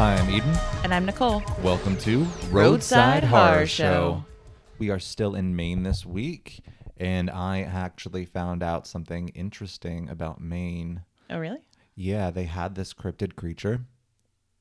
[0.00, 0.56] I'm Eden.
[0.82, 1.42] And I'm Nicole.
[1.62, 4.24] Welcome to Roadside Horror Show.
[4.78, 6.62] We are still in Maine this week,
[6.96, 11.02] and I actually found out something interesting about Maine.
[11.28, 11.60] Oh, really?
[11.94, 13.82] Yeah, they had this cryptid creature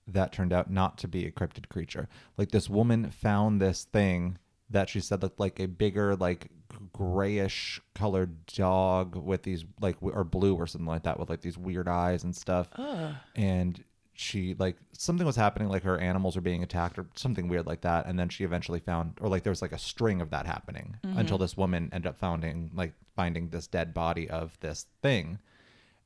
[0.07, 2.10] that turned out not to be a cryptid creature.
[2.37, 6.50] Like this woman found this thing that she said looked like a bigger, like
[6.92, 11.57] grayish colored dog with these like or blue or something like that with like these
[11.57, 12.68] weird eyes and stuff.
[12.74, 13.14] Ugh.
[13.37, 13.82] And
[14.19, 17.82] she like something was happening, like her animals were being attacked or something weird like
[17.82, 18.05] that.
[18.05, 20.97] And then she eventually found, or like there was like a string of that happening
[21.05, 21.18] mm-hmm.
[21.18, 25.39] until this woman ended up finding like finding this dead body of this thing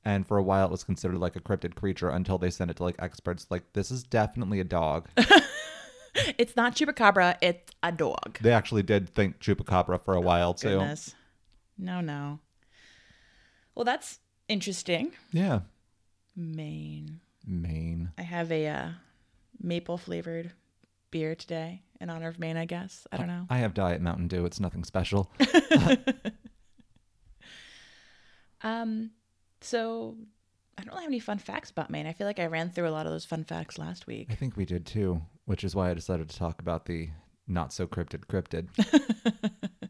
[0.06, 2.78] and for a while it was considered like a cryptid creature until they sent it
[2.78, 5.08] to like experts like this is definitely a dog
[6.38, 8.38] It's not chupacabra, it's a dog.
[8.42, 11.16] they actually did think chupacabra for a oh, while too Goodness.
[11.78, 12.40] No, no.
[13.74, 15.14] Well, that's interesting.
[15.32, 15.62] yeah
[16.36, 17.20] Maine.
[17.46, 18.90] Maine I have a uh,
[19.62, 20.52] maple flavored
[21.12, 23.06] beer today in honor of Maine, I guess.
[23.12, 23.46] I don't know.
[23.50, 25.32] i have diet mountain dew it's nothing special
[28.62, 29.12] Um,
[29.60, 30.16] so
[30.78, 32.08] I don't really have any fun facts about Maine.
[32.08, 34.28] I feel like I ran through a lot of those fun facts last week.
[34.32, 37.10] i think we did too which is why i decided to talk about the
[37.46, 38.68] not so cryptid cryptid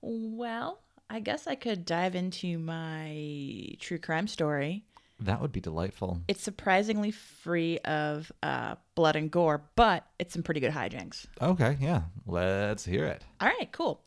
[0.00, 4.84] Well, I guess I could dive into my true crime story.
[5.20, 10.42] That would be delightful It's surprisingly free of uh, blood and gore, but it's some
[10.42, 11.26] pretty good hijinks.
[11.40, 14.00] okay yeah let's hear it All right, cool.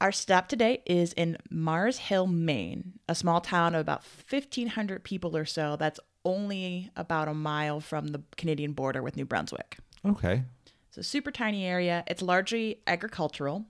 [0.00, 5.34] Our stop today is in Mars Hill, Maine, a small town of about 1,500 people
[5.34, 9.78] or so that's only about a mile from the Canadian border with New Brunswick.
[10.04, 10.42] okay
[10.88, 12.04] It's a super tiny area.
[12.06, 13.64] It's largely agricultural,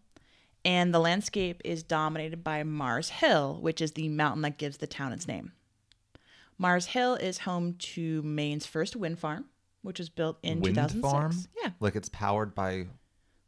[0.65, 4.87] and the landscape is dominated by Mars Hill, which is the mountain that gives the
[4.89, 5.53] town its name.
[6.59, 9.47] Mars Hill is home to Maine's first wind farm,
[9.83, 11.01] which was built in wind 2006.
[11.13, 11.33] farm
[11.63, 11.71] Yeah.
[11.81, 12.87] like it's powered by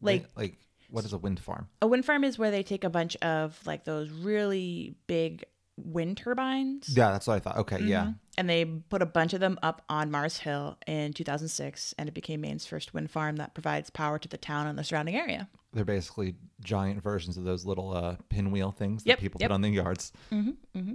[0.00, 0.56] Like- like
[0.90, 3.58] what is a wind farm A wind farm is where they take a bunch of
[3.66, 5.44] like those really big
[5.76, 6.88] wind turbines.
[6.96, 8.12] yeah that's what i thought okay yeah mm-hmm.
[8.38, 12.14] And they put a bunch of them up on Mars Hill in 2006, and it
[12.14, 15.48] became Maine's first wind farm that provides power to the town and the surrounding area.
[15.72, 19.48] They're basically giant versions of those little uh, pinwheel things Yep, that people yep.
[19.50, 20.12] put on their yards.
[20.30, 20.94] Mm-hmm, mm-hmm.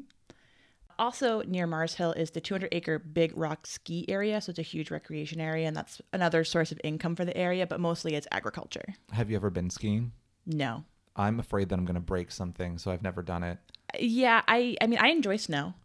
[1.00, 4.40] Also near Mars Hill is the 200 acre Big Rock ski area.
[4.42, 7.66] So it's a huge recreation area, and that's another source of income for the area,
[7.68, 8.96] but mostly it's agriculture.
[9.12, 10.12] Have you ever been skiing?
[10.46, 10.84] No.
[11.16, 13.60] I'm afraid that I'm going to break something, so I've never done it.
[14.00, 15.76] Yeah, I, I mean, I enjoy snow,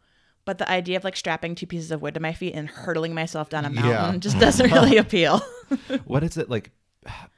[0.46, 3.14] but the idea of like strapping two pieces of wood to my feet and hurtling
[3.14, 4.18] myself down a mountain Yeah.
[4.18, 5.40] just doesn't really appeal.
[6.06, 6.70] what is it like?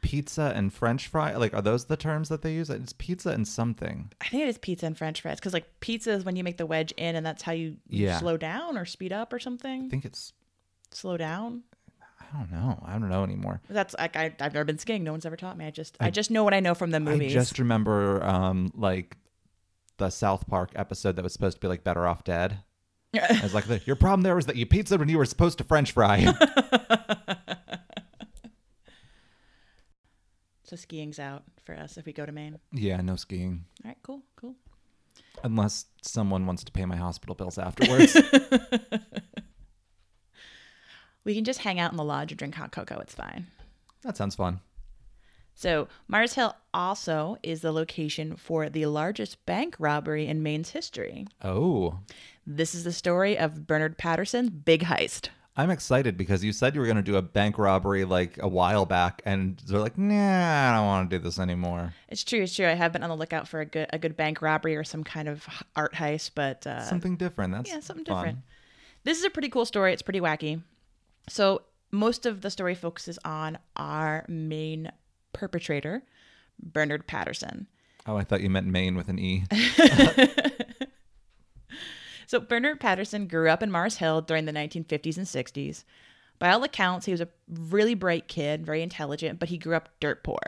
[0.03, 1.34] Pizza and French fry?
[1.36, 2.70] Like, are those the terms that they use?
[2.70, 4.10] It's pizza and something.
[4.20, 6.56] I think it is pizza and french fries because like pizza is when you make
[6.56, 8.19] the wedge in and that's how you Yeah.
[8.19, 9.84] slow down or speed up or something.
[9.86, 10.32] I think it's.
[10.92, 11.62] Slow down.
[12.20, 12.82] I don't know.
[12.84, 13.60] I don't know anymore.
[13.70, 15.04] That's like I, I've never been skiing.
[15.04, 15.66] No one's ever taught me.
[15.66, 17.32] I just I, just know what I know from the movies.
[17.32, 19.16] I just remember, um, like
[19.98, 22.58] the South Park episode that was supposed to be like Better Off Dead.
[23.14, 25.58] I was like, the, your problem there was that you pizza when you were supposed
[25.58, 26.32] to French fry.
[30.70, 32.58] so skiing's out for us if we go to Maine.
[32.72, 33.64] yeah, no skiing.
[33.84, 34.54] All right, cool, cool.
[35.42, 38.16] Unless someone wants to pay my hospital bills afterwards.
[41.22, 42.98] We can just hang out in the lodge and drink hot cocoa.
[42.98, 43.47] It's fine.
[44.03, 44.60] that sounds fun.
[45.54, 51.26] So Mars Hill also is the location for the largest bank robbery in Maine's history.
[51.42, 51.98] Oh,
[52.47, 55.28] This is the story of Bernard Patterson's big heist.
[55.60, 58.48] I'm excited because you said you were going to do a bank robbery like a
[58.48, 61.93] while back, and they're like, nah, I don't want to do this anymore.
[62.09, 62.43] It's true.
[62.43, 62.66] It's true.
[62.66, 65.04] I have been on the lookout for a good a good bank robbery or some
[65.04, 67.53] kind of art heist, but uh, Something different.
[67.53, 68.16] That's yeah, something fun.
[68.16, 68.38] different.
[69.04, 69.93] This is a pretty cool story.
[69.93, 70.62] It's pretty wacky.
[71.28, 74.91] So most of the story focuses on our main
[75.34, 76.03] perpetrator,
[76.59, 77.66] Bernard Patterson.
[78.06, 79.44] Oh, I thought you meant Maine with an E.
[82.31, 85.82] So Bernard Patterson grew up in Mars Hill during the 1950s and 60s.
[86.38, 89.88] By all accounts, he was a really bright kid, very intelligent, but he grew up
[89.99, 90.38] dirt poor.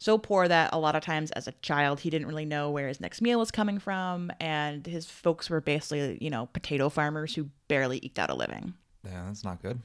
[0.00, 2.88] So poor that a lot of times as a child, he didn't really know where
[2.88, 7.36] his next meal was coming from, and his folks were basically, you know, potato farmers
[7.36, 8.74] who barely eked out a living.
[9.04, 9.78] yeah, that's not good.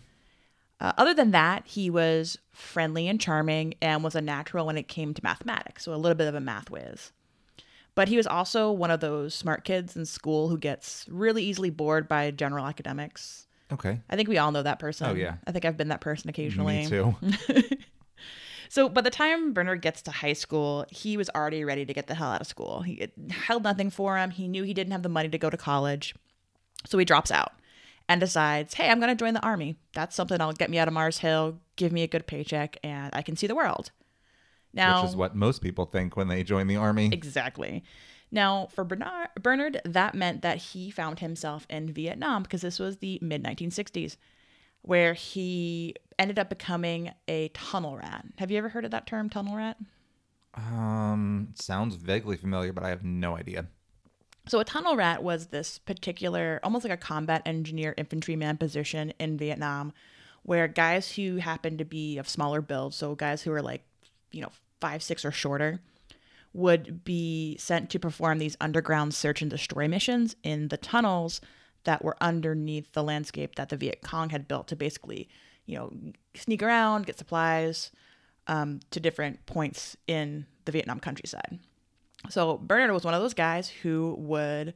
[0.80, 4.88] Uh, other than that, he was friendly and charming and was a natural when it
[4.88, 7.12] came to mathematics, so a little bit of a math whiz.
[7.96, 11.70] But he was also one of those smart kids in school who gets really easily
[11.70, 13.48] bored by general academics.
[13.72, 14.00] Okay.
[14.10, 15.08] I think we all know that person.
[15.08, 15.36] Oh, yeah.
[15.48, 16.84] I think I've been that person occasionally.
[16.84, 17.16] Me too.
[18.68, 22.08] So by the time Bernard gets to high school, he was already ready to get
[22.08, 22.82] the hell out of school.
[22.82, 24.32] He it held nothing for him.
[24.32, 26.16] He knew he didn't have the money to go to college.
[26.86, 27.54] So he drops out.
[28.08, 29.78] and decides, hey, I'm going to join the army.
[29.94, 33.10] That's something that'll get me out of Mars Hill, give me a good paycheck, and
[33.14, 33.92] I can see the world.
[34.75, 37.10] Now, Which is what most people think when they join the army.
[37.12, 37.83] Exactly.
[38.30, 42.98] Now, for Bernard, Bernard, that meant that he found himself in Vietnam because this was
[42.98, 44.18] the mid 1960s,
[44.81, 48.25] where he ended up becoming a tunnel rat.
[48.38, 49.77] Have you ever heard of that term, tunnel rat?
[50.56, 53.68] Um, sounds vaguely familiar, but I have no idea.
[54.48, 59.38] So, a tunnel rat was this particular, almost like a combat engineer infantryman position in
[59.38, 59.94] Vietnam,
[60.44, 63.83] where guys who happened to be of smaller build, so guys who were like,
[64.31, 65.81] you know, five, six, or shorter,
[66.54, 71.42] would be sent to perform these underground search and destroy missions in the tunnels
[71.83, 75.27] that were underneath the landscape that the Viet Cong had built to basically,
[75.66, 75.92] you know,
[76.33, 77.92] sneak around, get supplies
[78.48, 81.60] um, to different points in the Vietnam countryside.
[82.30, 84.74] So Bernard was one of those guys who would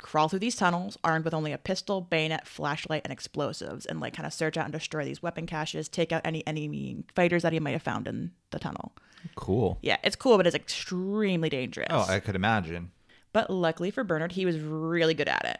[0.00, 4.14] crawl through these tunnels armed with only a pistol, bayonet, flashlight, and explosives, and like
[4.14, 7.52] kind of search out and destroy these weapon caches, take out any enemy fighters that
[7.52, 8.92] he might have found in the tunnel.
[9.34, 9.78] Cool.
[9.82, 11.88] Yeah, it's cool, but it's extremely dangerous.
[11.90, 12.90] Oh, I could imagine.
[13.32, 15.58] But luckily for Bernard, he was really good at it.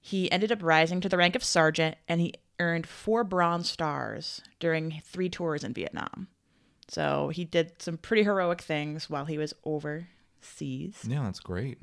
[0.00, 4.42] He ended up rising to the rank of sergeant and he earned four Bronze Stars
[4.58, 6.28] during three tours in Vietnam.
[6.88, 11.04] So he did some pretty heroic things while he was overseas.
[11.06, 11.78] Yeah, that's great.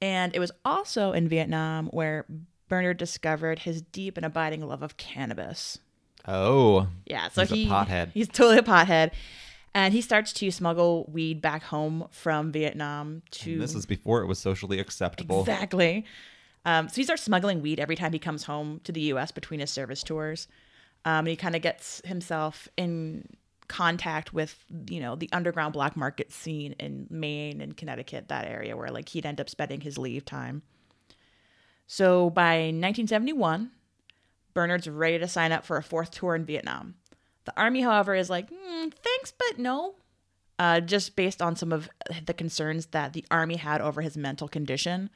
[0.00, 2.26] And it was also in Vietnam where
[2.68, 5.78] Bernard discovered his deep and abiding love of cannabis.
[6.26, 8.10] Oh, Yeah, so He's a he pothead.
[8.12, 9.12] He's totally a pothead.
[9.74, 14.22] And he starts to smuggle weed back home from Vietnam to and this is before
[14.22, 15.40] it was socially acceptable.
[15.40, 16.04] Exactly.
[16.64, 19.30] Um, so he starts smuggling weed every time he comes home to the U.S.
[19.30, 20.48] between his service tours.
[21.04, 23.24] Um, and he kind of gets himself in
[23.68, 28.76] contact with, you know, the underground black market scene in Maine and Connecticut, that area
[28.76, 30.62] where like he'd end up spending his leave time.
[31.86, 33.70] So by 1971,
[34.54, 36.94] Bernard's ready to sign up for a fourth tour in Vietnam.
[37.44, 39.94] The army, however, is like, "Hmm, thanks, but no.
[40.58, 41.88] Uh, just based on some of
[42.26, 45.08] the concerns that the army had over his mental condition.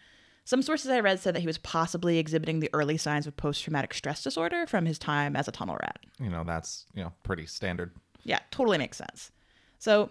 [0.44, 3.62] Some sources I read said that he was possibly exhibiting the early signs of post
[3.62, 5.99] traumatic stress disorder from his time as a tunnel rat.
[6.19, 7.93] You know, that's, you know, pretty standard.
[8.25, 9.31] Yeah, totally makes sense.
[9.79, 10.11] So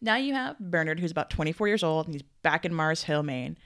[0.00, 3.22] now you have Bernard, who's about 24 years old, and he's back in Mars Hill,
[3.22, 3.58] Maine.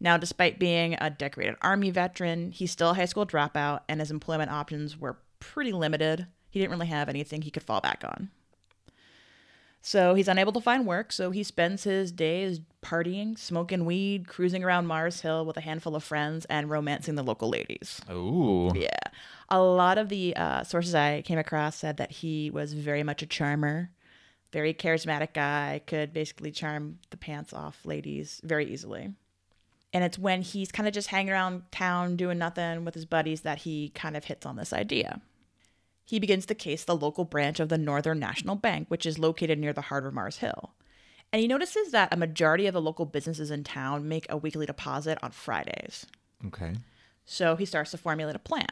[0.00, 4.10] Now, despite being a decorated Army veteran, he's still a high school dropout, and his
[4.10, 6.26] employment options were pretty limited.
[6.48, 8.30] He didn't really have anything he could fall back on.
[9.82, 14.62] So he's unable to find work, so he spends his days partying, smoking weed, cruising
[14.62, 18.00] around Mars Hill with a handful of friends, and romancing the local ladies.
[18.10, 18.70] Ooh.
[18.74, 18.88] Yeah.
[19.50, 23.22] A lot of the uh, sources I came across said that he was very much
[23.22, 23.90] a charmer,
[24.52, 29.14] very charismatic guy, could basically charm the pants off ladies very easily.
[29.92, 33.40] And it's when he's kind of just hanging around town doing nothing with his buddies
[33.40, 35.20] that he kind of hits on this idea.
[36.04, 39.58] He begins to case the local branch of the Northern National Bank, which is located
[39.58, 40.74] near the heart of Mars Hill.
[41.32, 44.66] And he notices that a majority of the local businesses in town make a weekly
[44.66, 46.06] deposit on Fridays.
[46.46, 46.74] Okay.
[47.24, 48.66] So he starts to formulate a plan.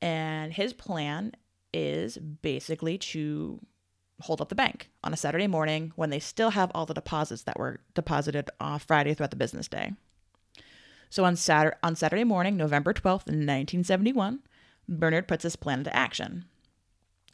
[0.00, 1.32] And his plan
[1.72, 3.60] is basically to
[4.20, 7.42] hold up the bank on a Saturday morning when they still have all the deposits
[7.42, 9.92] that were deposited on Friday throughout the business day.
[11.10, 14.40] So on Saturday, on Saturday morning, November 12th, 1971,
[14.88, 16.44] Bernard puts his plan into action.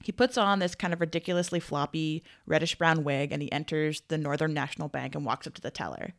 [0.03, 4.19] He puts on this kind of ridiculously floppy reddish brown wig and he enters the
[4.19, 6.15] Northern National Bank and walks up to the teller.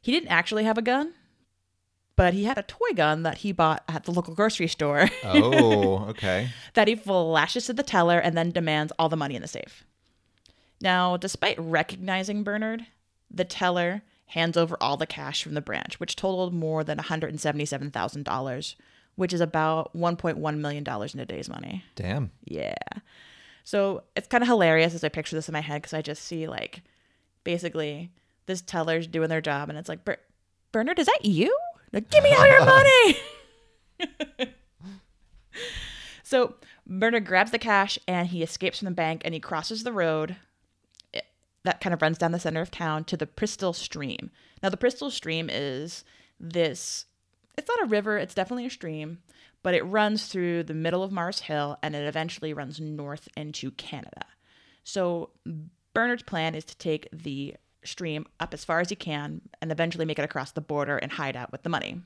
[0.00, 1.14] He didn't actually have a gun,
[2.18, 6.04] but he had a toy gun that he bought at the local grocery store Oh,
[6.10, 6.50] okay.
[6.74, 9.84] that he flashes to the teller and then demands all the money in the safe.
[10.80, 12.86] Now, despite recognizing Bernard,
[13.30, 18.74] the teller hands over all the cash from the branch, which totaled more than $177,000,
[19.16, 21.84] which is about $1.1 million in today's money.
[21.96, 22.30] Damn.
[22.44, 22.74] Yeah.
[23.64, 26.24] So it's kind of hilarious as I picture this in my head because I just
[26.24, 26.82] see like
[27.44, 28.10] basically
[28.46, 30.00] this teller's doing their job and it's like,
[30.72, 31.56] Bernard, is that you?
[31.92, 33.16] Like, give me all your money.
[36.22, 36.54] so
[36.86, 40.36] Bernard grabs the cash and he escapes from the bank and he crosses the road
[41.14, 41.20] eh,
[41.64, 44.30] that kind of runs down the center of town to the Prestile Stream.
[44.62, 46.04] Now, the Prestile Stream is
[46.38, 47.06] this,
[47.56, 49.18] it's not a river, it's definitely a stream,
[49.62, 53.70] but it runs through the middle of Mars Hill and it eventually runs north into
[53.72, 54.26] Canada.
[54.84, 55.30] So,
[55.94, 60.04] Bernard's plan is to take the stream up as far as he can and eventually
[60.04, 62.00] make it across the border and hide out with the money.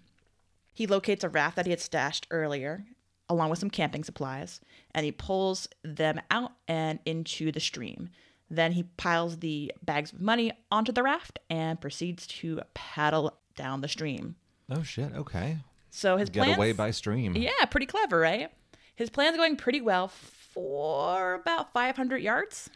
[0.72, 2.84] He locates a raft that he had stashed earlier,
[3.28, 4.60] along with some camping supplies,
[4.94, 8.10] and he pulls them out and into the stream.
[8.50, 13.80] Then he piles the bags of money onto the raft and proceeds to paddle down
[13.80, 14.36] the stream.
[14.70, 15.12] Oh shit.
[15.14, 15.58] Okay.
[15.90, 17.34] So his Get plans, away by stream.
[17.36, 18.50] yeah, pretty clever, right?
[18.94, 22.68] His plan's going pretty well for about 500 yards.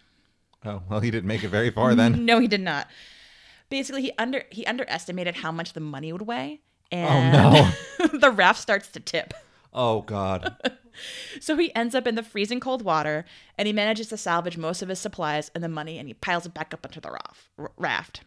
[0.66, 2.24] Oh well, he didn't make it very far then.
[2.26, 2.88] No, he did not.
[3.70, 6.60] Basically, he under he underestimated how much the money would weigh,
[6.92, 8.08] Oh and no.
[8.18, 9.32] the raft starts to tip.
[9.72, 10.56] Oh god.
[11.42, 13.26] So he ends up in the freezing cold water,
[13.58, 16.46] and he manages to salvage most of his supplies and the money, and he piles
[16.46, 17.48] it back up onto the raft.
[17.76, 18.20] raft.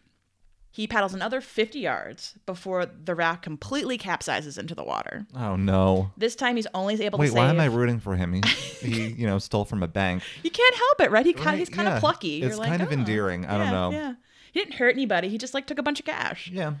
[0.72, 5.26] He paddles another 50 yards before the raft completely capsizes into the water.
[5.34, 6.12] Oh no.
[6.16, 7.38] This time, he's only able Wait, to save.
[7.38, 8.34] why am I rooting for him?
[8.34, 8.40] He,
[8.80, 10.22] he you know, stole from a bank.
[10.44, 11.26] You can't help it, right?
[11.26, 11.96] He kind Right, he's kind yeah.
[11.96, 12.42] of plucky.
[12.42, 13.46] It's You're like, kind of "Oh." endearing.
[13.46, 13.90] I don't know.
[13.90, 14.14] Yeah.
[14.52, 15.28] He didn't hurt anybody.
[15.28, 16.48] He just like took a bunch of cash.
[16.52, 16.74] Yeah.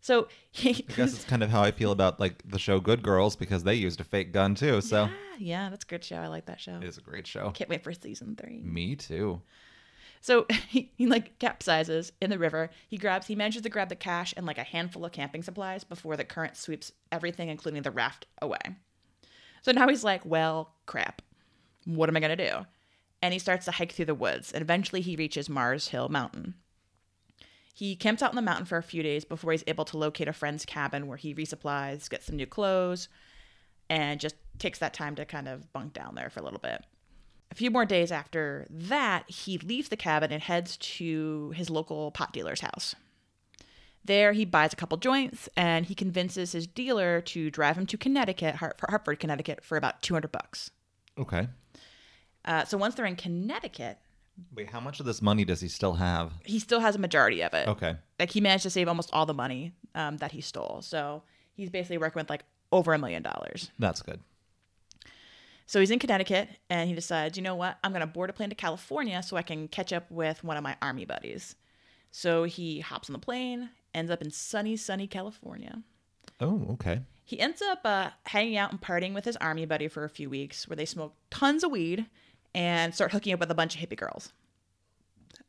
[0.00, 3.02] So he, I guess it's kind of how I feel about like the show Good
[3.02, 4.80] Girls because they used a fake gun too.
[4.80, 6.16] So yeah, yeah, that's a good show.
[6.16, 6.76] I like that show.
[6.76, 7.50] it is a great show.
[7.52, 8.60] Can't wait for season three.
[8.62, 9.40] Me too.
[10.24, 12.70] So he, he like capsizes in the river.
[12.88, 15.84] He grabs, he manages to grab the cash and like a handful of camping supplies
[15.84, 18.58] before the current sweeps everything, including the raft, away.
[19.60, 21.20] So now he's like, well, crap.
[21.84, 22.64] What am I going to do?
[23.20, 26.54] And he starts to hike through the woods, and eventually he reaches Mars Hill Mountain.
[27.74, 30.28] He camps out in the mountain for a few days before he's able to locate
[30.28, 33.10] a friend's cabin where he resupplies, gets some new clothes,
[33.90, 36.82] and just takes that time to kind of bunk down there for a little bit.
[37.54, 42.10] A few more days after that, he leaves the cabin and heads to his local
[42.10, 42.96] pot dealer's house.
[44.04, 47.96] There, he buys a couple joints and he convinces his dealer to drive him to
[47.96, 50.72] Connecticut, Hart- Hartford, Connecticut, for about 200 bucks.
[51.16, 51.46] Okay.
[52.44, 53.98] Uh, so once they're in Connecticut,
[54.52, 56.32] Wait, how much of this money does he still have?
[56.44, 57.68] he still has a majority of it.
[57.68, 57.94] Okay.
[58.18, 60.80] Like he managed to save almost all the money um, that he stole.
[60.82, 61.22] So
[61.54, 62.42] he's basically working with like
[62.72, 63.70] over a million dollars.
[63.78, 64.18] That's good.
[65.66, 67.78] So he's in Connecticut and he decides, you know what?
[67.82, 70.56] I'm going to board a plane to California so I can catch up with one
[70.56, 71.56] of my army buddies.
[72.10, 75.82] So he hops on the plane, ends up in sunny, sunny California.
[76.40, 77.00] Oh, okay.
[77.24, 80.28] He ends up uh, hanging out and partying with his army buddy for a few
[80.28, 82.06] weeks where they smoke tons of weed
[82.54, 84.32] and start hooking up with a bunch of hippie girls.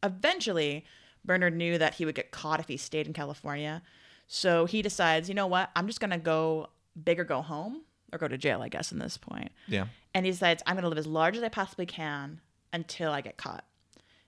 [0.01, 0.85] Eventually,
[1.25, 3.81] Bernard knew that he would get caught if he stayed in California.
[4.27, 5.69] So he decides, you know what?
[5.75, 6.69] I'm just going to go
[7.03, 7.81] big or go home
[8.13, 9.87] or go to jail, I guess, in this point Yeah.
[10.15, 12.41] And he decides I'm going to live as large as I possibly can
[12.73, 13.65] until I get caught.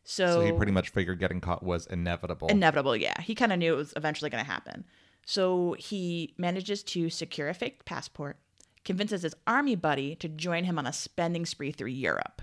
[0.03, 2.48] So, So he pretty much figured getting caught was inevitable.
[2.50, 3.20] inevitable, yeah.
[3.22, 4.86] He kind of knew it was eventually going to happen.
[5.25, 8.38] So he manages to secure a fake passport,
[8.86, 12.41] convinces his army buddy to join him on a spending spree through Europe.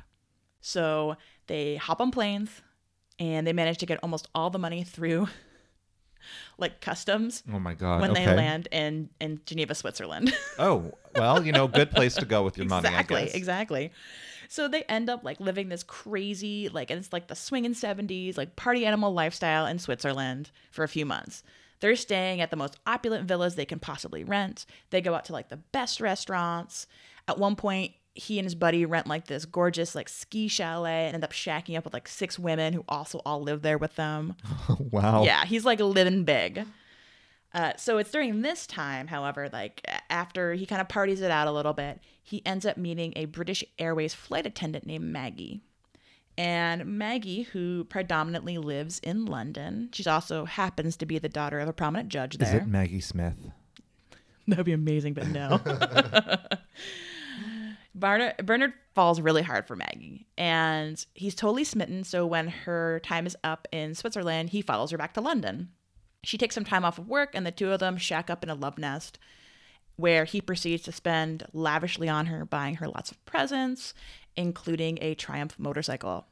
[0.60, 2.60] So they hop on planes
[3.18, 5.28] and they manage to get almost all the money through
[6.58, 8.00] like customs oh my god.
[8.00, 8.24] when okay.
[8.26, 10.32] they land in in Geneva, Switzerland.
[10.56, 13.92] Oh, well, you know, good place to go with your money, exactly, exactly.
[14.48, 18.38] So they end up like living this crazy, like and it's like the swinging seventies,
[18.38, 21.42] like party animal lifestyle in Switzerland for a few months.
[21.80, 24.64] They're staying at the most opulent villas they can possibly rent.
[24.90, 26.86] They go out to like the best restaurants.
[27.26, 31.14] At one point, he and his buddy rent like this gorgeous like ski chalet and
[31.14, 34.36] end up shacking up with like six women who also all live there with them.
[34.90, 35.24] wow.
[35.24, 36.64] Yeah, he's like living big.
[37.52, 41.46] Uh, so it's during this time, however, like after he kind of parties it out
[41.46, 45.60] a little bit, he ends up meeting a British Airways flight attendant named Maggie.
[46.36, 51.68] And Maggie, who predominantly lives in London, she also happens to be the daughter of
[51.68, 53.36] a prominent judge Is it Maggie Smith?
[54.48, 55.60] That'd be amazing, but no.
[57.94, 62.02] Barnard, Bernard falls really hard for Maggie, and he's totally smitten.
[62.04, 65.70] So when her time is up in Switzerland, he follows her back to London.
[66.24, 68.50] She takes some time off of work, and the two of them shack up in
[68.50, 69.18] a love nest
[69.96, 73.94] where he proceeds to spend lavishly on her, buying her lots of presents,
[74.36, 76.26] including a Triumph motorcycle.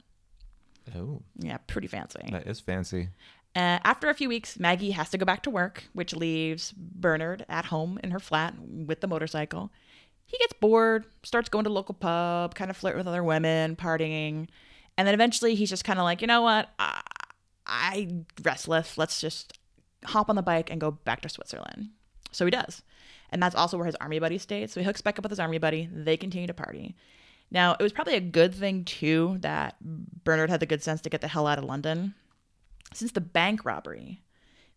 [0.96, 2.28] Oh, Yeah, pretty fancy.
[2.32, 3.10] that is fancy.
[3.54, 7.44] Uh, after a few weeks, Maggie has to go back to work, which leaves Bernard
[7.48, 9.70] at home in her flat with the motorcycle.
[10.26, 14.48] He gets bored, starts going to local pub, kind of flirt with other women, partying,
[14.96, 17.02] and then eventually he's just kind of like, you know what, I,
[17.66, 18.96] I restless.
[18.96, 19.58] Let's just
[20.04, 21.90] hop on the bike and go back to Switzerland.
[22.30, 22.82] So he does,
[23.30, 24.70] and that's also where his army buddy stayed.
[24.70, 25.88] So he hooks back up with his army buddy.
[25.92, 26.96] They continue to party.
[27.50, 31.10] Now it was probably a good thing too that Bernard had the good sense to
[31.10, 32.14] get the hell out of London
[32.94, 34.22] since the bank robbery,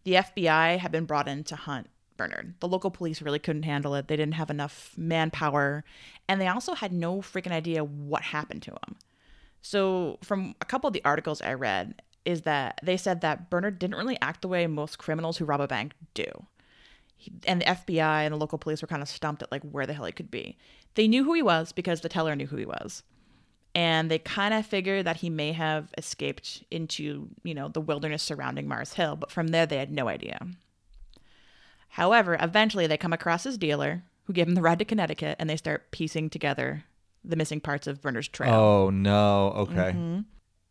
[0.04, 2.56] the FBI had been brought in to hunt Bernard.
[2.60, 4.08] The local police really couldn't handle it.
[4.08, 5.84] They didn't have enough manpower,
[6.28, 8.96] and they also had no freaking idea what happened to him.
[9.62, 13.80] So, from a couple of the articles I read, is that they said that Bernard
[13.80, 16.26] didn't really act the way most criminals who rob a bank do.
[17.16, 19.86] He, and the FBI and the local police were kind of stumped at like where
[19.86, 20.58] the hell he could be.
[20.96, 23.04] They knew who he was because the teller knew who he was
[23.76, 28.24] and they kind of figured that he may have escaped into you know the wilderness
[28.24, 30.40] surrounding mars hill but from there they had no idea
[31.96, 35.50] However, eventually they come across his dealer who gave him the ride to Connecticut and
[35.50, 36.84] they start piecing together
[37.24, 38.54] the missing parts of Bernard's trail.
[38.54, 39.54] Oh no.
[39.56, 39.94] Okay.
[39.94, 40.20] Mm-hmm.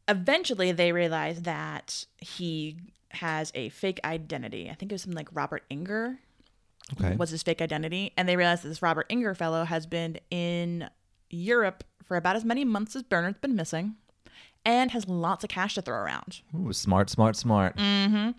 [0.06, 2.76] Eventually they realize that he
[3.12, 4.68] has a fake identity.
[4.70, 6.18] I think it was something like Robert Inger
[6.92, 7.16] Okay.
[7.16, 8.12] was his fake identity.
[8.18, 10.90] And they realize that this Robert Inger fellow has been in
[11.30, 13.94] Europe for about as many months as Bernard's been missing
[14.66, 16.42] and has lots of cash to throw around.
[16.54, 17.78] Ooh, smart, smart, smart.
[17.78, 18.34] Mm.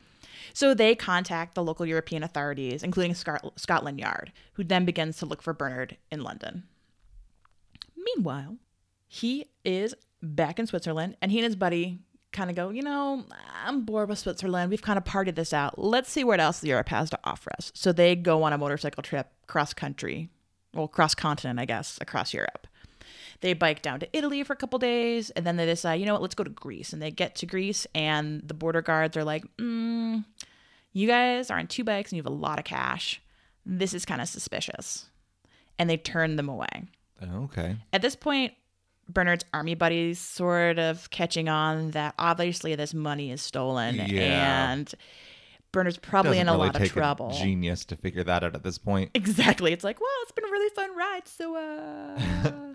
[0.53, 5.25] So they contact the local European authorities, including Scot- Scotland Yard, who then begins to
[5.25, 6.63] look for Bernard in London.
[7.97, 8.57] Meanwhile,
[9.07, 11.99] he is back in Switzerland, and he and his buddy
[12.31, 13.23] kind of go, you know,
[13.65, 14.69] I'm bored with Switzerland.
[14.69, 15.79] We've kind of partied this out.
[15.79, 17.71] Let's see what else Europe has to offer us.
[17.73, 20.29] So they go on a motorcycle trip cross country,
[20.73, 22.67] well, cross continent, I guess, across Europe.
[23.41, 26.13] They bike down to Italy for a couple days, and then they decide, you know
[26.13, 26.93] what, let's go to Greece.
[26.93, 30.23] And they get to Greece, and the border guards are like, mm,
[30.93, 33.21] you guys are on two bikes and you have a lot of cash.
[33.65, 35.07] This is kind of suspicious.
[35.77, 36.85] And they turn them away.
[37.21, 37.75] Okay.
[37.91, 38.53] At this point,
[39.09, 44.71] Bernard's army buddies sort of catching on that obviously this money is stolen Yeah.
[44.71, 44.91] and
[45.71, 47.31] Bernard's probably Doesn't in a really lot of trouble.
[47.31, 49.11] Genius to figure that out at this point.
[49.13, 49.73] Exactly.
[49.73, 52.61] It's like, well, it's been a really fun ride, so uh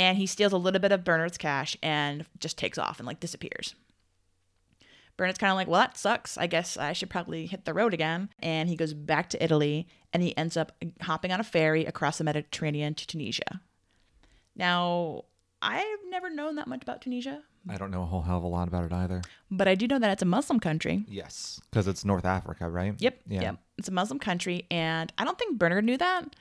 [0.00, 3.20] and he steals a little bit of Bernard's cash and just takes off and like
[3.20, 3.74] disappears.
[5.18, 6.38] Bernard's kind of like, well, that sucks.
[6.38, 8.30] I guess I should probably hit the road again.
[8.38, 12.16] And he goes back to Italy and he ends up hopping on a ferry across
[12.16, 13.60] the Mediterranean to Tunisia.
[14.56, 15.26] Now,
[15.60, 18.46] I've never known that much about Tunisia, I don't know a whole hell of a
[18.46, 19.20] lot about it either.
[19.50, 21.04] but I do know that it's a Muslim country.
[21.06, 22.94] Yes, because it's North Africa, right?
[22.96, 23.20] Yep.
[23.26, 23.40] Yeah.
[23.42, 23.56] Yep.
[23.76, 26.34] It's a Muslim country, and I don't think Bernard knew that.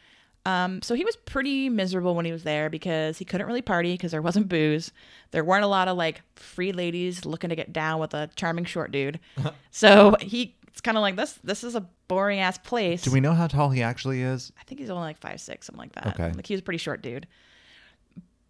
[0.46, 3.94] Um, so he was pretty miserable when he was there because he couldn't really party
[3.94, 4.92] because there wasn't booze.
[5.32, 8.66] There weren't a lot of like free ladies looking to get down with a charming
[8.66, 9.20] short dude.
[9.72, 11.34] so he it's kind of like this.
[11.44, 13.02] This is a boring ass place.
[13.02, 14.52] Do we know how tall he actually is?
[14.60, 16.08] I think he's only like five six, something like that.
[16.20, 16.32] Okay.
[16.32, 17.28] Like he was a pretty short dude.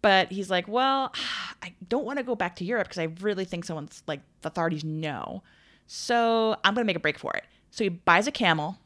[0.02, 1.12] But he's like, well,
[1.62, 4.48] I don't want to go back to Europe because I really think someone's like the
[4.48, 5.42] authorities know.
[5.86, 7.44] So I'm gonna make a break for it.
[7.72, 8.78] So he buys a camel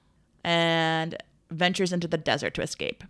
[0.42, 1.16] and
[1.54, 3.04] ventures into the desert to escape.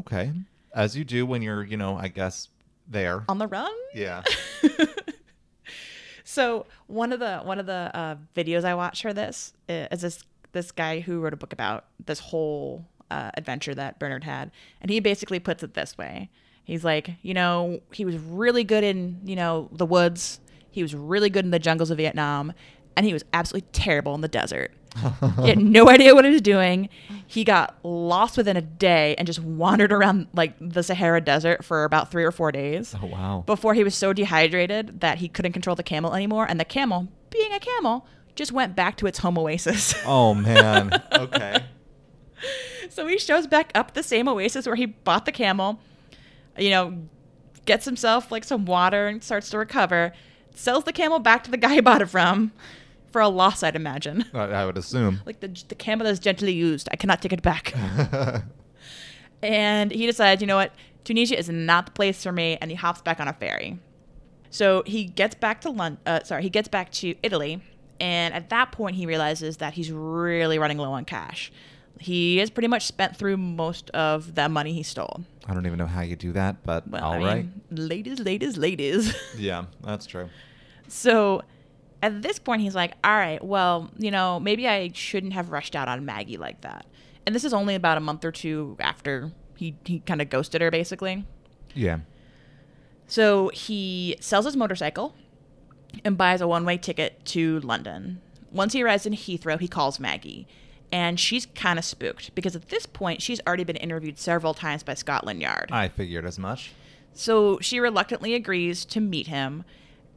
[0.00, 0.32] Okay.
[0.74, 2.48] As you do when you're, you know, I guess
[2.88, 3.24] there.
[3.28, 3.72] On the run?
[3.94, 4.22] Yeah.
[6.32, 10.00] So one of the one of the uh, videos I watched for this uh, is
[10.00, 14.50] this this guy who wrote a book about this whole uh, adventure that Bernard had,
[14.80, 16.30] and he basically puts it this way:
[16.64, 20.94] He's like, you know, he was really good in you know the woods, he was
[20.94, 22.54] really good in the jungles of Vietnam,
[22.96, 24.72] and he was absolutely terrible in the desert.
[25.42, 26.88] He had no idea what he was doing.
[27.26, 31.84] He got lost within a day and just wandered around like the Sahara Desert for
[31.84, 33.42] about three or four days Oh wow.
[33.46, 36.44] before he was so dehydrated that he couldn't control the camel anymore.
[36.46, 39.94] And the camel, being a camel, just went back to its home oasis.
[40.06, 41.02] Oh man.
[41.12, 41.64] Okay.
[42.90, 45.80] so he shows back up the same oasis where he bought the camel,
[46.58, 46.98] you know,
[47.64, 50.12] gets himself like some water and starts to recover,
[50.54, 52.52] sells the camel back to the guy he bought it from
[53.12, 54.24] for a loss, I'd imagine.
[54.34, 55.20] I I would assume.
[55.26, 56.88] Like the, the camel is gently used.
[56.90, 57.74] I cannot take it back.
[59.42, 60.72] and he decides, you know what?
[61.04, 63.78] Tunisia is not the place for me, and he hops back on a ferry.
[64.50, 66.00] So he gets back to London.
[66.06, 67.60] Uh, sorry, he gets back to Italy,
[67.98, 71.50] and at that point, he realizes that he's really running low on cash.
[71.98, 75.24] He has pretty much spent through most of the money he stole.
[75.46, 77.46] I don't even know how you do that, but Well, all I right.
[77.70, 79.14] ladies, ladies, ladies.
[79.38, 80.28] Yeah, that's true.
[80.88, 81.42] So
[82.02, 85.76] at this point, he's like, all right, well, you know, maybe I shouldn't have rushed
[85.76, 86.84] out on Maggie like that.
[87.24, 90.60] And this is only about a month or two after he, he kind of ghosted
[90.60, 91.24] her, basically.
[91.74, 92.00] Yeah.
[93.06, 95.14] So he sells his motorcycle
[96.04, 98.20] and buys a one way ticket to London.
[98.50, 100.48] Once he arrives in Heathrow, he calls Maggie.
[100.90, 104.82] And she's kind of spooked because at this point, she's already been interviewed several times
[104.82, 105.70] by Scotland Yard.
[105.72, 106.72] I figured as much.
[107.14, 109.64] So she reluctantly agrees to meet him.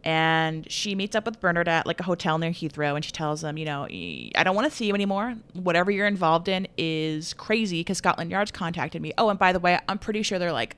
[0.06, 3.44] And she meets up with Bernard at like a hotel near Heathrow and she tells
[3.44, 5.36] him, you know, I don't want to see you anymore.
[5.54, 9.14] Whatever you're involved in is crazy because Scotland Yard's contacted me.
[9.18, 10.78] Oh, and by the way, I'm pretty sure they're like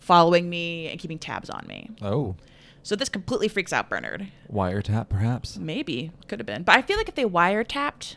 [0.00, 1.90] following me and keeping tabs on me.
[2.02, 2.34] Oh.
[2.82, 4.28] So this completely freaks out Bernard.
[4.52, 5.56] Wiretap, perhaps?
[5.58, 6.64] Maybe, could have been.
[6.64, 8.16] But I feel like if they wiretapped,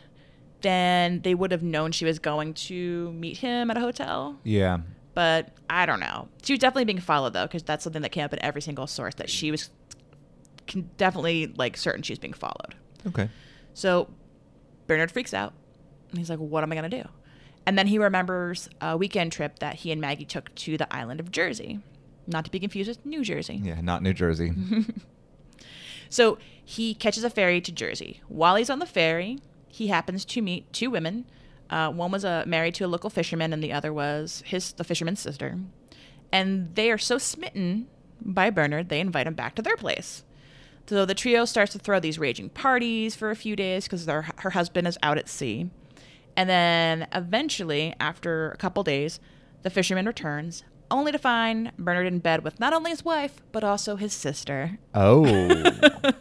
[0.62, 4.38] then they would have known she was going to meet him at a hotel.
[4.42, 4.78] Yeah.
[5.14, 6.28] But I don't know.
[6.42, 8.86] She was definitely being followed though, because that's something that came up in every single
[8.86, 9.70] source that she was
[10.70, 12.74] can definitely like certain she's being followed.
[13.06, 13.28] Okay.
[13.74, 14.08] So
[14.86, 15.52] Bernard freaks out.
[16.10, 17.04] And he's like, "What am I gonna do?"
[17.66, 21.20] And then he remembers a weekend trip that he and Maggie took to the island
[21.20, 21.78] of Jersey,
[22.26, 23.60] not to be confused with New Jersey.
[23.62, 24.52] Yeah, not New Jersey.
[26.08, 28.20] So he catches a ferry to Jersey.
[28.26, 31.24] While he's on the ferry, he happens to meet two women,
[31.70, 34.82] Uh, one was uh, married to a local fisherman, and the other was his the
[34.82, 35.56] fisherman's sister.
[36.32, 37.86] And they are so smitten
[38.20, 40.24] by Bernard, they invite him back to their place.
[40.90, 44.50] So the trio starts to throw these raging parties for a few days because her
[44.50, 45.70] husband is out at sea.
[46.36, 49.20] And then eventually, after a couple days,
[49.62, 53.62] the fisherman returns, only to find Bernard in bed with not only his wife, but
[53.62, 54.80] also his sister.
[54.92, 55.70] Oh.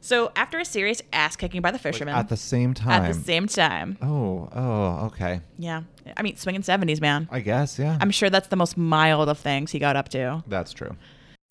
[0.00, 3.04] So after a serious ass kicking by the fisherman At the same time.
[3.04, 5.40] at the same time, oh, oh, okay.
[5.56, 5.84] yeah,
[6.14, 7.26] I mean swinging seventies, man.
[7.32, 7.96] I guess, yeah.
[8.02, 10.44] I'm sure that's the most mild of things he got up to.
[10.46, 10.94] That's true.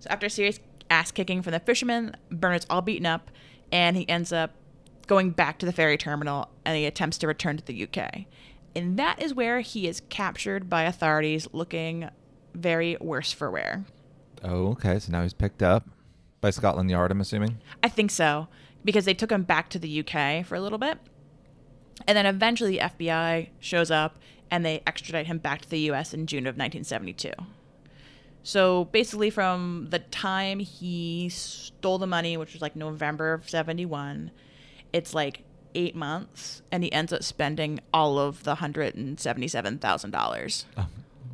[0.04, 0.60] So after a serious
[0.94, 3.32] ass kicking from the fisherman, Bernard's all beaten up,
[3.72, 4.52] and he ends up
[5.08, 8.26] going back to the ferry terminal and he attempts to return to the UK.
[8.76, 12.10] And that is where he is captured by authorities looking
[12.54, 13.86] very worse for wear.
[14.44, 15.00] Oh, okay.
[15.00, 15.90] So now he's picked up
[16.42, 17.58] by Scotland Yard, I'm assuming.
[17.82, 18.48] I think so,
[18.86, 21.00] because they took him back to the UK for a little bit.
[22.08, 24.18] And then eventually the FBI shows up
[24.52, 27.32] and they extradite him back to the US in June of 1972.
[28.44, 34.32] So basically, from the time he stole the money, which was like November of 71,
[34.92, 35.44] it's like
[35.76, 40.66] eight months, and he ends up spending all of the $177,000.
[40.78, 40.88] Oh,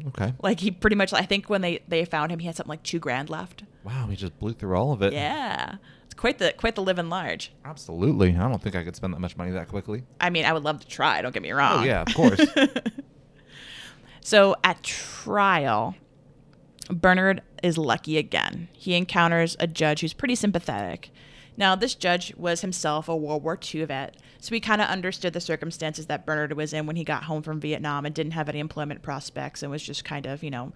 [0.08, 0.34] okay.
[0.41, 2.84] Like, he pretty much, I think when they, they found him, he had something like
[2.84, 3.63] two grand left.
[3.84, 5.12] Wow, he just blew through all of it.
[5.13, 5.76] Yeah.
[6.06, 7.52] It's quite the quite the living large.
[7.65, 8.36] Absolutely.
[8.36, 10.04] I don't think I could spend that much money that quickly.
[10.22, 11.82] I mean, I would love to try, don't get me wrong.
[11.82, 12.39] Oh, yeah, of course.
[14.22, 15.95] So at trial,
[16.89, 18.67] Bernard is lucky again.
[18.73, 21.12] He encounters a judge who's pretty sympathetic.
[21.56, 25.34] Now, this judge was himself a World War II vet, so he kind of understood
[25.34, 28.47] the circumstances that Bernard was in when he got home from Vietnam and didn't have
[28.47, 30.71] any employment prospects and was just kind of, you know,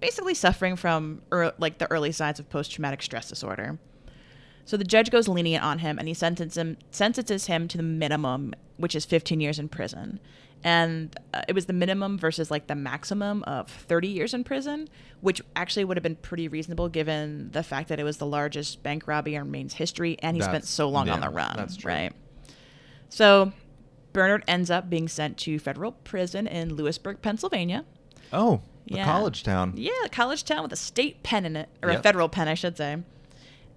[0.00, 3.78] basically suffering from ear like the early signs of post-traumatic stress disorder.
[4.64, 7.82] So the judge goes lenient on him and he sentences him, sentences him to the
[7.82, 10.20] minimum, which is 15 years in prison.
[10.64, 14.88] And uh, it was the minimum versus like the maximum of 30 years in prison,
[15.20, 18.82] which actually would have been pretty reasonable given the fact that it was the largest
[18.82, 21.54] bank robbery in Maine's history and he spent so long on the run.
[21.56, 21.92] that's true.
[21.92, 22.12] Right.
[23.08, 23.52] So
[24.12, 27.84] Bernard ends up being sent to federal prison in Lewisburg, Pennsylvania.
[28.32, 29.04] oh, the Yeah.
[29.04, 29.74] college town.
[29.76, 32.54] Yeah, a college town with a state pen in it, or a federal pen, I
[32.54, 32.96] should say.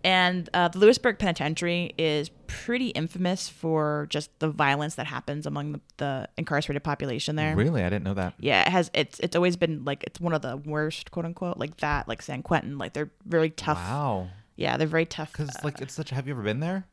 [0.04, 5.74] And uh, the Lewisburg Penitentiary is pretty infamous for just the violence that happens among
[5.74, 7.56] the, the incarcerated population there.
[7.56, 7.84] Really?
[7.84, 8.34] I didn't know that.
[8.40, 8.92] Yeah, it has.
[8.94, 12.22] It's it's always been like it's one of the worst, quote unquote, like that, like
[12.22, 12.78] San Quentin.
[12.78, 13.78] Like they're very tough.
[13.78, 14.30] Wow.
[14.56, 15.32] Yeah, they're very tough.
[15.32, 16.10] Because, uh, like, it's such.
[16.12, 16.86] Have you ever been there?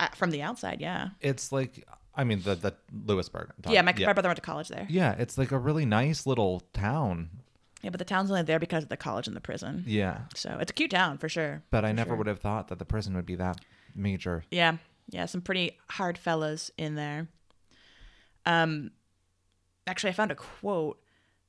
[0.00, 1.10] uh, from the outside, yeah.
[1.20, 2.74] It's like, I mean, the, the
[3.06, 3.52] Lewisburg.
[3.68, 4.86] Yeah, my, my brother went to college there.
[4.88, 7.30] Yeah, it's like a really nice little town.
[7.82, 9.84] Yeah, but the town's only there because of the college and the prison.
[9.86, 10.22] Yeah.
[10.34, 11.62] So it's a cute town for sure.
[11.70, 12.16] But I never sure.
[12.16, 13.58] would have thought that the prison would be that
[13.94, 14.44] major.
[14.50, 14.76] Yeah,
[15.08, 17.28] yeah, some pretty hard fellas in there.
[18.46, 18.90] Um,
[19.86, 21.00] actually, I found a quote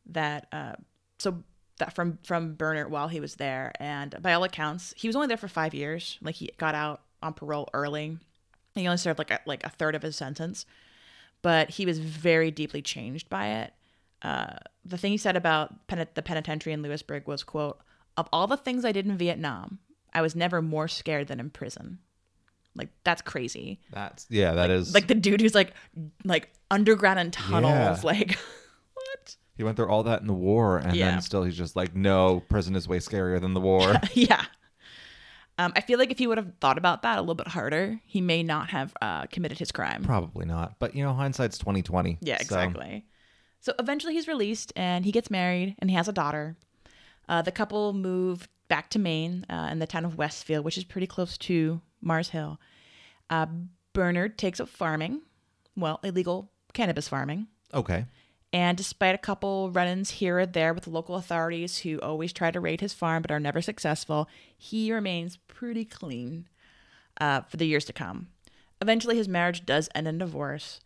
[0.08, 0.74] that uh,
[1.20, 1.44] so
[1.78, 5.28] that from from Bernard while he was there, and by all accounts, he was only
[5.28, 6.17] there for five years.
[6.22, 8.17] Like he got out on parole early.
[8.76, 10.65] He only served like a, like a third of his sentence,
[11.41, 13.74] but he was very deeply changed by it.
[14.22, 14.56] Uh,
[14.86, 17.80] the thing he said about pen- the penitentiary in Lewisburg was, "quote
[18.18, 19.80] Of all the things I did in Vietnam,
[20.14, 22.00] I was never more scared than in prison."
[22.76, 23.80] Like that's crazy.
[23.92, 24.94] That's, yeah, that is.
[24.94, 25.74] Like the dude who's like
[26.24, 27.72] like underground in tunnels.
[27.74, 28.00] Yeah.
[28.04, 28.38] Like
[28.94, 29.36] what?
[29.58, 31.12] he went through all that in the war, and Yeah.
[31.12, 33.94] then still he's just like, no, prison is way scarier than the war.
[34.14, 34.46] yeah.
[35.58, 38.00] Um, I feel like if he would have thought about that a little bit harder,
[38.06, 40.02] he may not have uh, committed his crime.
[40.04, 40.80] Probably not.
[40.80, 42.18] But, you know, hindsight's 2020.
[42.22, 43.06] Yeah, exactly.
[43.06, 43.11] So
[43.80, 46.56] eventually he's released and he gets married and he has a daughter.
[47.30, 50.84] Uh, the couple move back to Maine uh, in the town of Westfield, which is
[50.84, 52.60] pretty close to Mars Hill.
[53.30, 53.45] Uh,
[53.93, 55.21] Bernard takes up farming,
[55.76, 57.47] well, illegal cannabis farming.
[57.74, 58.06] okay.
[58.54, 62.52] And despite a couple run ins here or there with local authorities who always try
[62.52, 66.50] to raid his farm but are never successful, he remains pretty clean
[67.21, 68.28] uh, for the years to come.
[68.82, 70.82] Eventually, his marriage does end in divorce,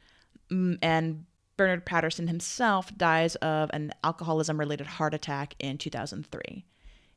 [0.51, 1.25] Mm, and
[1.57, 6.65] Bernard Patterson himself dies of an alcoholism related heart attack in 2003.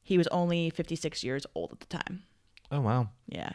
[0.02, 2.22] He was only 56 years old at the time.
[2.70, 3.10] Oh, wow.
[3.26, 3.50] Yeah,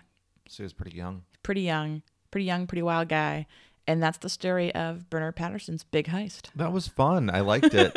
[0.47, 1.23] So he was pretty young.
[1.41, 3.47] pretty young, pretty young, pretty wild guy.
[3.87, 6.47] And that's the story of Bernard Patterson's big heist.
[6.55, 7.29] That was fun.
[7.29, 7.95] I liked it.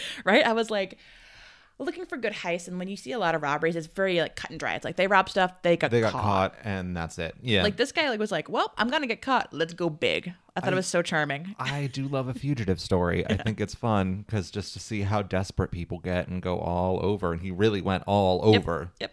[0.24, 0.44] right?
[0.46, 0.98] I was like
[1.78, 4.36] looking for good heists, and when you see a lot of robberies, it's very like
[4.36, 4.74] cut and dry.
[4.74, 6.22] It's like they rob stuff, they got they got caught.
[6.22, 7.34] caught, and that's it.
[7.42, 7.62] Yeah.
[7.62, 9.52] Like this guy like was like, well, I'm gonna get caught.
[9.52, 10.32] Let's go big.
[10.56, 11.54] I thought it was so charming.
[11.58, 13.26] I do love a fugitive story.
[13.26, 16.98] I think it's fun because just to see how desperate people get and go all
[17.04, 18.90] over, and he really went all over.
[19.00, 19.12] Yep.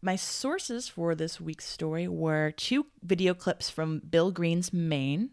[0.00, 5.30] My sources for this week's story were two video clips from Bill Green's Maine.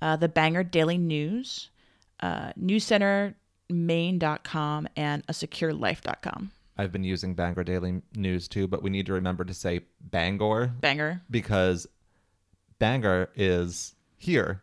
[0.00, 1.70] uh, the Bangor Daily News,
[2.20, 2.52] uh,
[3.70, 6.50] newscentermaine.com, and a securelife.com.
[6.78, 10.72] I've been using Bangor Daily News too, but we need to remember to say Bangor
[10.80, 11.22] Bangor.
[11.30, 11.86] because
[12.78, 14.62] Bangor is here.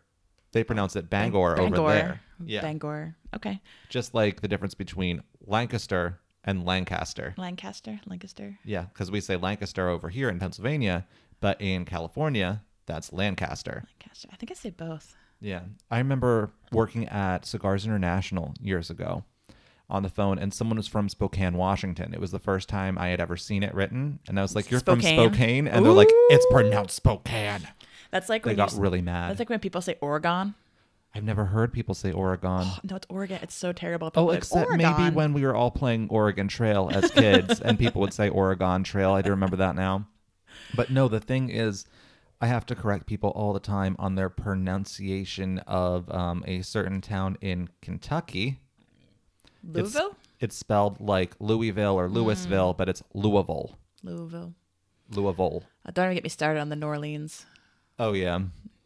[0.52, 1.88] They pronounce it Bangor, over Bangor.
[1.88, 2.22] there.
[2.46, 2.62] Yeah.
[2.62, 3.16] Bangor.
[3.36, 3.60] Okay.
[3.90, 7.34] Just like the difference between Lancaster and Lancaster.
[7.38, 8.00] Lancaster.
[8.06, 8.60] Lancaster.
[8.64, 11.08] Yeah, because we say Lancaster over here in Pennsylvania,
[11.40, 13.86] but in California, that's Lancaster.
[13.88, 14.28] Lancaster.
[14.32, 15.16] I think I say both.
[15.44, 15.62] Yeah.
[15.92, 19.26] I remember working at Cigars International years ago
[19.90, 22.14] on the phone, and someone was from Spokane, Washington.
[22.14, 24.20] It was the first time I had ever seen it written.
[24.28, 25.18] And I was like, You're Spokane?
[25.18, 25.68] from Spokane?
[25.68, 27.68] And they're like, It's pronounced Spokane.
[28.10, 29.30] That's like They when got you, really mad.
[29.32, 30.56] That's like when people say Oregon.
[31.16, 32.62] I've never heard people say Oregon.
[32.64, 33.40] Oh, no, it's Oregon.
[33.44, 34.08] It's so terrible.
[34.08, 37.78] Oh, People like, except maybe when we were all playing Oregon Trail as kids and
[37.78, 39.12] people would say Oregon Trail.
[39.12, 40.08] I do remember that now.
[40.76, 41.86] But no, the thing is,
[42.44, 47.00] I have to correct people all the time on their pronunciation of um, a certain
[47.00, 48.60] town in Kentucky.
[49.70, 50.16] It's- Louisville.
[50.42, 53.78] It's, spelled like Louisville or Louisville, but it's Louisville.
[54.04, 54.54] Louisville.
[55.10, 55.64] Louisville.
[55.86, 57.46] Uh, Don't even get me started on the New Orleans.
[57.98, 58.40] Oh, yeah.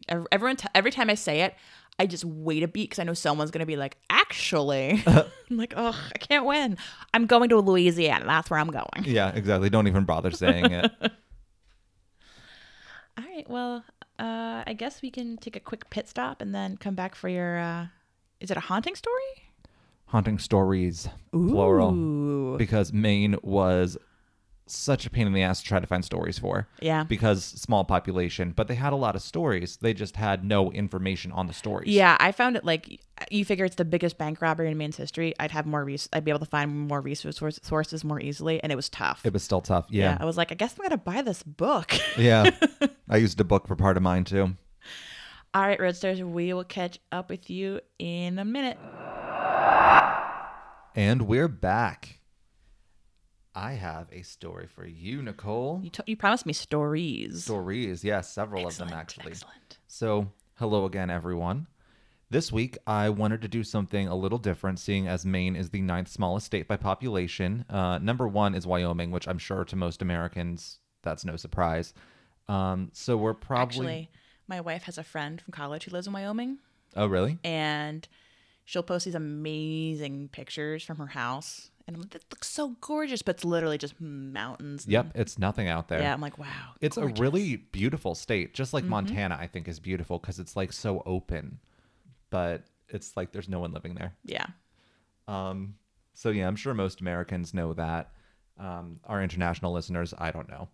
[0.08, 1.56] Ev- Everyone, t- every time I say it,
[1.98, 5.74] I just wait a beat because I know someone's gonna be like, "Actually," I'm like,
[5.76, 6.78] "Oh, I can't win.
[7.12, 8.26] I'm going to Louisiana.
[8.28, 9.72] That's where I'm going." Yeah, exactly.
[9.72, 10.92] Don't even bother saying it.
[13.18, 13.50] All right.
[13.50, 13.84] Well,
[14.20, 17.30] uh, I guess we can take a quick pit stop and then come back for
[17.30, 17.58] your.
[17.58, 17.88] Uh,
[18.40, 19.52] is it a haunting story?
[20.08, 22.58] Haunting stories, plural.
[22.58, 23.98] Because Maine was
[24.70, 26.68] such a pain in the ass to try to find stories for.
[26.82, 27.04] Yeah.
[27.04, 29.78] because small population, but they had a lot of stories.
[29.78, 31.90] They just had no information on the stories.
[31.90, 33.00] Yeah, I found it like
[33.32, 35.34] you figure it's the biggest bank robbery in Maine's history.
[35.40, 38.72] I'd have more res- I'd be able to find more resource sources more easily, and
[38.72, 39.22] it was tough.
[39.26, 39.86] It was still tough.
[39.90, 40.12] yeah.
[40.12, 40.18] Yeah.
[40.20, 41.94] I was like, I guess I'm gonna buy this book.
[42.18, 42.50] Yeah.
[43.10, 44.56] I used a book for part of mine too.
[45.54, 48.78] All right, Roadsters, we will catch up with you in a minute.
[50.96, 52.20] And we're back.
[53.58, 55.80] I have a story for you, Nicole.
[55.84, 57.46] You, t- you promised me stories.
[57.46, 59.32] Stories, yes, several Excellent, of them actually.
[59.32, 59.80] Excellent.
[59.88, 61.66] So, hello again, everyone.
[62.30, 65.82] This week, I wanted to do something a little different, seeing as Maine is the
[65.82, 67.66] ninth smallest state by population.
[67.68, 71.96] Uh, number one is Wyoming, which I'm sure to most Americans, that's no surprise.
[72.48, 73.64] Um, so, we're probably.
[73.64, 74.12] Actually,
[74.48, 76.60] my wife has a friend from college who lives in Wyoming,
[76.96, 77.40] oh, really?
[77.44, 78.08] and
[78.66, 81.72] she'll post these amazing pictures from her house.
[81.88, 84.84] And I'm like, that looks so gorgeous, but it's literally just mountains.
[84.84, 86.02] and- Yep, it's nothing out there.
[86.02, 86.74] Yeah, I'm like, wow.
[86.82, 87.18] It's gorgeous.
[87.18, 91.02] a really beautiful state, just like Montana, I think is beautiful because it's like so
[91.06, 91.60] open,
[92.30, 94.14] but it's like there's no one living there.
[94.26, 94.48] Yeah.
[95.30, 95.76] Um,
[96.14, 98.12] so yeah, I'm sure most Americans know that.
[98.60, 100.68] Um, our international listeners, I don't know,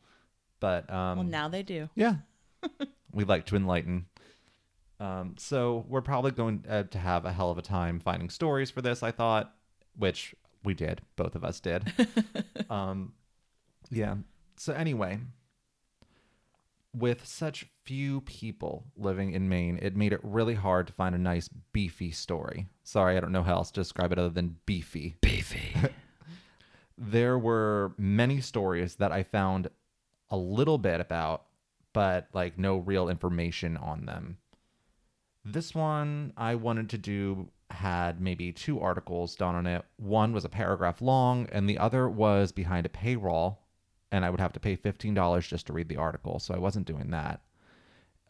[0.62, 1.90] but um, Well, now they do.
[1.96, 2.16] yeah,
[3.12, 4.06] we like to enlighten.
[5.00, 8.72] Um, so we're probably going uh, to have a hell of a time finding stories
[8.72, 9.04] for this.
[9.04, 9.54] I thought,
[9.98, 11.92] which we did, both of us did.
[12.70, 13.14] um,
[13.90, 14.16] yeah.
[14.58, 15.20] So anyway,
[16.96, 21.20] with such few people living in Maine, it made it really hard to find a
[21.20, 22.68] nice beefy story.
[22.84, 25.16] Sorry, I don't know how else to describe it other than beefy.
[25.22, 25.76] Beefy.
[26.98, 29.70] There were many stories that I found
[30.30, 31.44] a little bit about,
[31.92, 34.38] but like no real information on them.
[35.44, 39.84] This one I wanted to do had maybe two articles done on it.
[39.98, 43.58] One was a paragraph long, and the other was behind a paywall,
[44.12, 46.40] and I would have to pay fifteen dollars just to read the article.
[46.40, 47.42] So I wasn't doing that.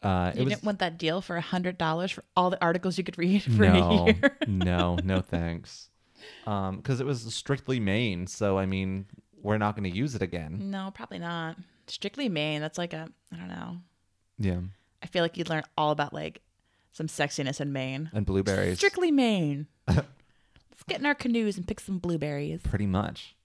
[0.02, 2.62] Uh, you it was didn't want that deal for a hundred dollars for all the
[2.62, 4.36] articles you could read for no, a year.
[4.46, 5.88] no, no, thanks.
[6.46, 9.06] Um, because it was strictly Maine, so I mean,
[9.42, 10.70] we're not going to use it again.
[10.70, 11.56] no, probably not.
[11.86, 12.60] Strictly Maine.
[12.60, 13.76] That's like a I don't know.
[14.38, 14.60] Yeah,
[15.02, 16.40] I feel like you'd learn all about like
[16.94, 18.08] some sexiness in Maine.
[18.14, 18.78] and blueberries.
[18.78, 19.66] Strictly Maine.
[19.88, 20.06] Let's
[20.88, 22.62] get in our canoes and pick some blueberries.
[22.62, 23.36] pretty much.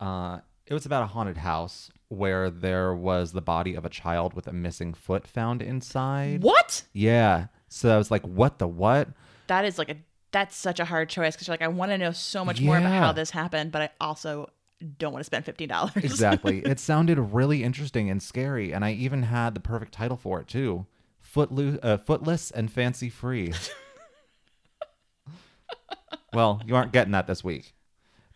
[0.00, 4.34] Uh, it was about a haunted house where there was the body of a child
[4.34, 6.42] with a missing foot found inside.
[6.42, 6.82] What?
[6.92, 7.46] Yeah.
[7.68, 9.08] So I was like, what the what?
[9.46, 9.96] That is like a
[10.30, 12.76] that's such a hard choice because you're like I want to know so much more
[12.76, 13.00] about Yeah.
[13.00, 14.50] how this happened, but I also
[14.98, 15.92] don't want to spend fifteen dollars.
[15.96, 16.58] Exactly.
[16.64, 20.46] it sounded really interesting and scary, and I even had the perfect title for it
[20.48, 20.86] too.
[21.38, 23.52] Footloose, uh, footless and fancy free.
[26.34, 27.74] well, you aren't getting that this week,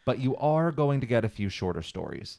[0.06, 2.38] but you are going to get a few shorter stories.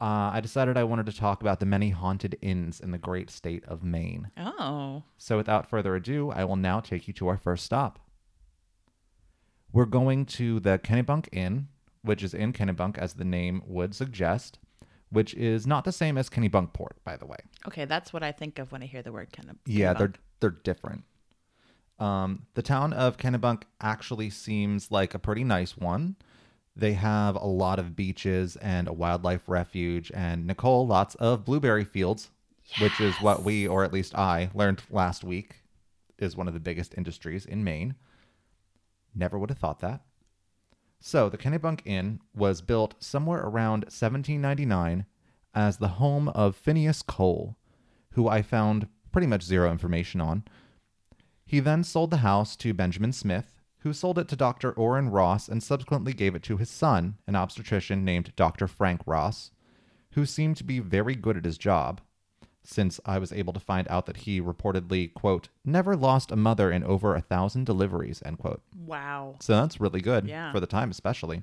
[0.00, 3.30] Uh, I decided I wanted to talk about the many haunted inns in the great
[3.30, 4.30] state of Maine.
[4.36, 5.02] oh.
[5.18, 7.98] So, without further ado, I will now take you to our first stop.
[9.72, 11.66] We're going to the Kennebunk Inn,
[12.02, 14.60] which is in Kennebunk, as the name would suggest,
[15.10, 17.38] which is not the same as Kennebunkport, by the way.
[17.66, 19.58] Okay, that's what I think of when I hear the word Kennebunk.
[19.66, 21.04] Yeah, they're they're different.
[21.98, 26.16] Um, the town of Kennebunk actually seems like a pretty nice one.
[26.74, 31.84] They have a lot of beaches and a wildlife refuge, and Nicole, lots of blueberry
[31.84, 32.30] fields,
[32.80, 35.56] which is what we, or at least I, learned last week
[36.18, 37.96] is one of the biggest industries in Maine.
[39.14, 40.02] Never would have thought that.
[41.00, 45.06] So, the Kennebunk Inn was built somewhere around 1799
[45.54, 47.56] as the home of Phineas Cole,
[48.12, 50.44] who I found pretty much zero information on.
[51.46, 54.72] He then sold the house to Benjamin Smith, who sold it to Dr.
[54.72, 58.68] Orrin Ross and subsequently gave it to his son, an obstetrician named Dr.
[58.68, 59.50] Frank Ross,
[60.12, 62.02] who seemed to be very good at his job,
[62.70, 66.70] since I was able to find out that he reportedly, quote, never lost a mother
[66.70, 68.62] in over a thousand deliveries, end quote.
[68.86, 69.36] Wow.
[69.40, 70.52] So that's really good Yeah.
[70.52, 71.42] for the time, especially.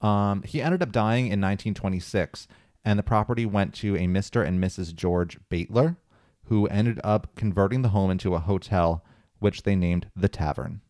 [0.00, 2.48] Um, he ended up dying in 1926,
[2.84, 4.44] and the property went to a Mr.
[4.46, 4.94] and Mrs.
[4.94, 5.96] George Baitler,
[6.44, 9.04] who ended up converting the home into a hotel,
[9.38, 10.80] which they named the Tavern.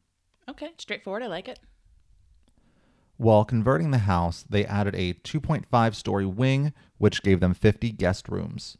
[0.49, 1.23] Okay, straightforward.
[1.23, 1.61] I like it.
[3.19, 8.29] While converting the house, they added a 2.5 story wing, which gave them 50 guest
[8.29, 8.79] rooms.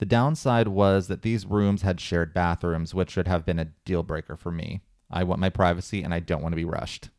[0.00, 4.02] The downside was that these rooms had shared bathrooms, which should have been a deal
[4.02, 4.80] breaker for me.
[5.10, 7.10] I want my privacy and I don't want to be rushed.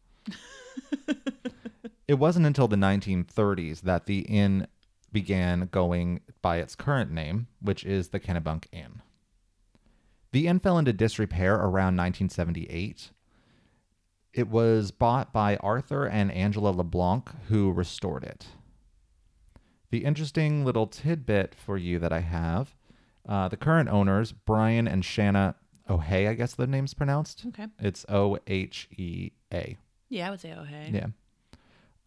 [2.07, 4.65] it wasn't until the 1930s that the inn
[5.11, 9.03] began going by its current name, which is the Kennebunk Inn.
[10.31, 13.11] The inn fell into disrepair around 1978.
[14.33, 18.47] It was bought by Arthur and Angela LeBlanc, who restored it.
[19.91, 22.75] The interesting little tidbit for you that I have
[23.27, 25.55] uh, the current owners, Brian and Shanna
[25.89, 27.45] O'Hea, I guess the name's pronounced.
[27.49, 27.67] Okay.
[27.79, 29.77] It's O H E A.
[30.09, 30.91] Yeah, I would say oh hey.
[30.93, 31.07] Yeah.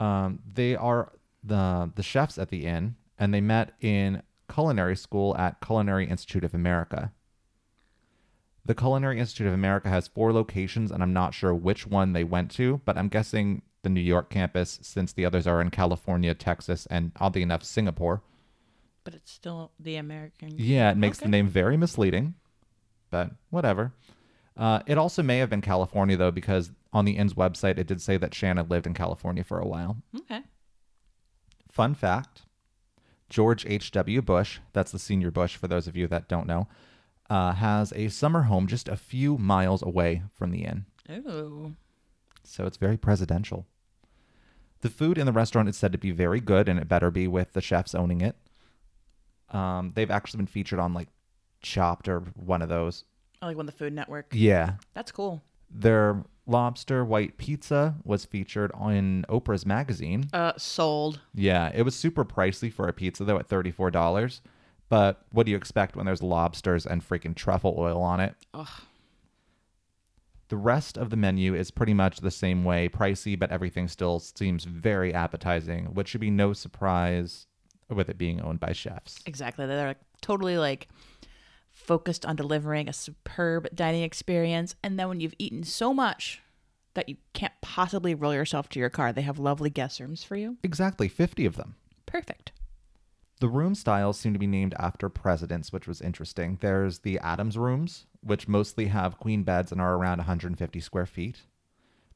[0.01, 5.37] Um, they are the the chefs at the inn, and they met in culinary school
[5.37, 7.13] at Culinary Institute of America.
[8.65, 12.25] The Culinary Institute of America has four locations, and I'm not sure which one they
[12.25, 16.35] went to, but I'm guessing the New York campus, since the others are in California,
[16.35, 18.23] Texas, and oddly enough, Singapore.
[19.05, 20.55] But it's still the American.
[20.57, 21.27] Yeah, it makes Okay.
[21.27, 22.35] the name very misleading,
[23.11, 23.93] but whatever.
[24.57, 28.01] Uh, it also may have been California, though, because on the inn's website, it did
[28.01, 29.97] say that Shannon lived in California for a while.
[30.17, 30.43] Okay.
[31.71, 32.43] Fun fact
[33.29, 34.23] George H.W.
[34.23, 36.69] Bush, that's the senior Bush for those of you that don't know,
[37.29, 40.85] uh, has a summer home just a few miles away from the inn.
[41.27, 41.73] Oh.
[42.45, 43.67] So it's very presidential.
[44.85, 47.27] The food in the restaurant is said to be very good, and it better be
[47.27, 48.37] with the chefs owning it.
[49.49, 51.09] Um, they've actually been featured on like
[51.63, 53.05] Chopped or one of those.
[53.41, 54.27] I like on the Food Network.
[54.33, 54.75] Yeah.
[54.93, 55.43] That's cool.
[55.71, 60.29] Their lobster white pizza was featured on Oprah's magazine.
[60.35, 61.19] Uh, sold.
[61.35, 64.43] Yeah, it was super pricey for a pizza though at thirty-four dollars.
[64.91, 68.35] But what do you expect when there's lobsters and freaking truffle oil on it?
[68.53, 68.69] Ugh.
[70.49, 74.21] The rest of the menu is pretty much the same way, pricey, but everything still
[74.21, 77.47] seems very appetizing, which should be no surprise
[77.89, 79.21] with it being owned by chefs.
[79.27, 79.67] Exactly.
[79.67, 80.89] They're like, totally like
[81.71, 84.75] focused on delivering a superb dining experience.
[84.83, 86.41] And then when you've eaten so much
[86.95, 90.37] that you can't possibly roll yourself to your car, they have lovely guest rooms for
[90.37, 90.57] you.
[90.63, 91.75] Exactly, 50 of them.
[92.07, 92.53] Perfect.
[93.41, 96.59] The room styles seem to be named after presidents, which was interesting.
[96.61, 101.43] There's the Adams rooms, which mostly have queen beds and are around 150 square feet.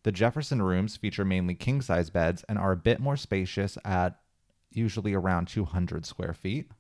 [0.03, 4.19] The Jefferson rooms feature mainly king size beds and are a bit more spacious at
[4.71, 6.71] usually around 200 square feet.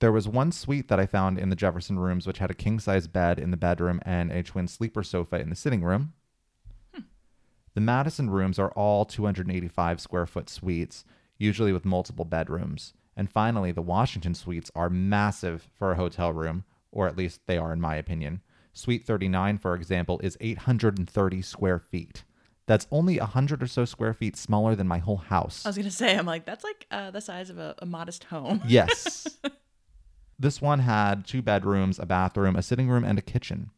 [0.00, 2.78] There was one suite that I found in the Jefferson rooms, which had a king
[2.78, 6.12] size bed in the bedroom and a twin sleeper sofa in the sitting room.
[7.74, 11.04] The Madison rooms are all 285 square foot suites,
[11.38, 12.92] usually with multiple bedrooms.
[13.16, 17.58] And finally, the Washington suites are massive for a hotel room, or at least they
[17.58, 18.40] are in my opinion.
[18.72, 22.24] Suite 39, for example, is 830 square feet.
[22.66, 25.64] That's only 100 or so square feet smaller than my whole house.
[25.66, 27.86] I was going to say, I'm like, that's like uh, the size of a, a
[27.86, 28.62] modest home.
[28.66, 29.26] Yes.
[30.38, 33.70] this one had two bedrooms, a bathroom, a sitting room, and a kitchen.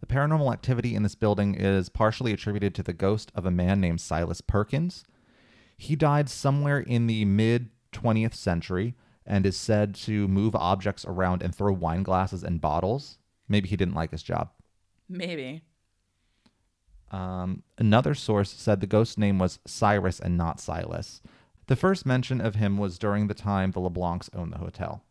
[0.00, 3.80] The paranormal activity in this building is partially attributed to the ghost of a man
[3.80, 5.02] named Silas Perkins.
[5.76, 8.94] He died somewhere in the mid 20th century
[9.26, 13.18] and is said to move objects around and throw wine glasses and bottles.
[13.48, 14.50] Maybe he didn't like his job.
[15.08, 15.62] Maybe.
[17.10, 21.22] Um, another source said the ghost's name was Cyrus and not Silas.
[21.66, 25.02] The first mention of him was during the time the LeBlancs owned the hotel.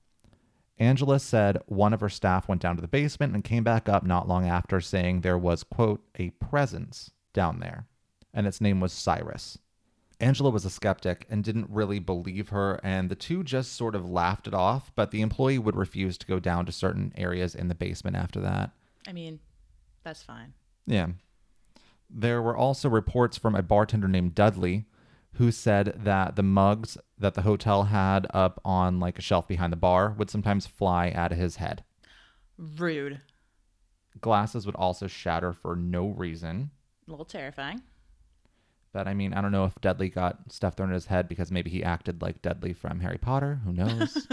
[0.77, 4.03] Angela said one of her staff went down to the basement and came back up
[4.03, 7.87] not long after saying there was, quote, a presence down there,
[8.33, 9.59] and its name was Cyrus.
[10.19, 14.09] Angela was a skeptic and didn't really believe her, and the two just sort of
[14.09, 17.67] laughed it off, but the employee would refuse to go down to certain areas in
[17.67, 18.71] the basement after that.
[19.07, 19.39] I mean,
[20.03, 20.53] That's fine.
[20.85, 21.07] Yeah.
[22.09, 24.85] There were also reports from a bartender named Dudley
[25.37, 29.73] who said that the mugs that the hotel had up on like a shelf behind
[29.73, 31.83] the bar would sometimes fly out of his head.
[32.57, 33.21] Rude.
[34.21, 36.69] Glasses would also shatter for no reason.
[37.07, 37.81] A little terrifying.
[38.93, 41.51] But I mean, I don't know if Dudley got stuff thrown at his head because
[41.51, 43.59] maybe he acted like Dudley from Harry Potter.
[43.65, 44.27] Who knows?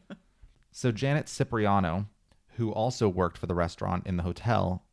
[0.72, 2.06] so Janet Cipriano,
[2.56, 4.84] who also worked for the restaurant in the hotel,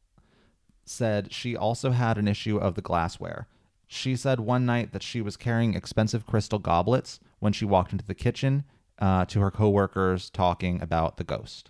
[0.86, 3.48] said she also had an issue of the glassware.
[3.88, 8.06] She said one night that she was carrying expensive crystal goblets when she walked into
[8.06, 8.64] the kitchen
[8.98, 11.70] uh, to her coworkers talking about the ghost.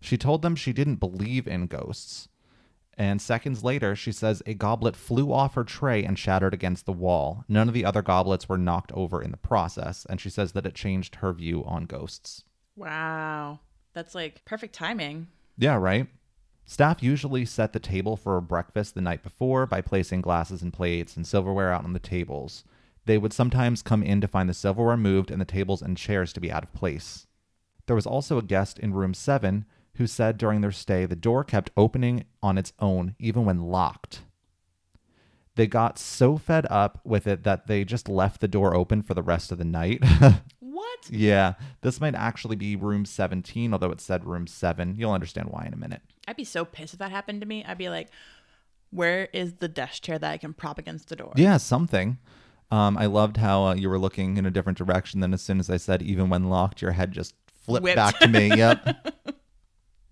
[0.00, 2.28] She told them she didn't believe in ghosts.
[2.98, 6.92] And seconds later, she says a goblet flew off her tray and shattered against the
[6.92, 7.44] wall.
[7.48, 10.66] None of the other goblets were knocked over in the process, and she says that
[10.66, 12.42] it changed her view on ghosts.
[12.74, 13.60] Wow.
[13.94, 15.28] That's like perfect timing.
[15.56, 16.08] Yeah, right?
[16.66, 21.16] Staff usually set the table for breakfast the night before by placing glasses and plates
[21.16, 22.64] and silverware out on the tables.
[23.06, 26.32] They would sometimes come in to find the silverware moved and the tables and chairs
[26.32, 27.26] to be out of place.
[27.86, 29.64] There was also a guest in room 7
[29.98, 34.22] who said during their stay the door kept opening on its own, even when locked.
[35.56, 39.14] They got so fed up with it that they just left the door open for
[39.14, 40.02] the rest of the night.
[40.60, 41.10] What?
[41.10, 44.94] yeah, this might actually be room 17, although it said room 7.
[44.96, 46.02] You'll understand why in a minute.
[46.28, 47.64] I'd be so pissed if that happened to me.
[47.64, 48.08] I'd be like,
[48.90, 51.32] where is the desk chair that I can prop against the door?
[51.34, 52.18] Yeah, something.
[52.70, 55.18] Um, I loved how uh, you were looking in a different direction.
[55.18, 57.34] Then, as soon as I said, even when locked, your head just
[57.64, 57.96] flipped Whipped.
[57.96, 58.48] back to me.
[58.56, 59.14] Yep.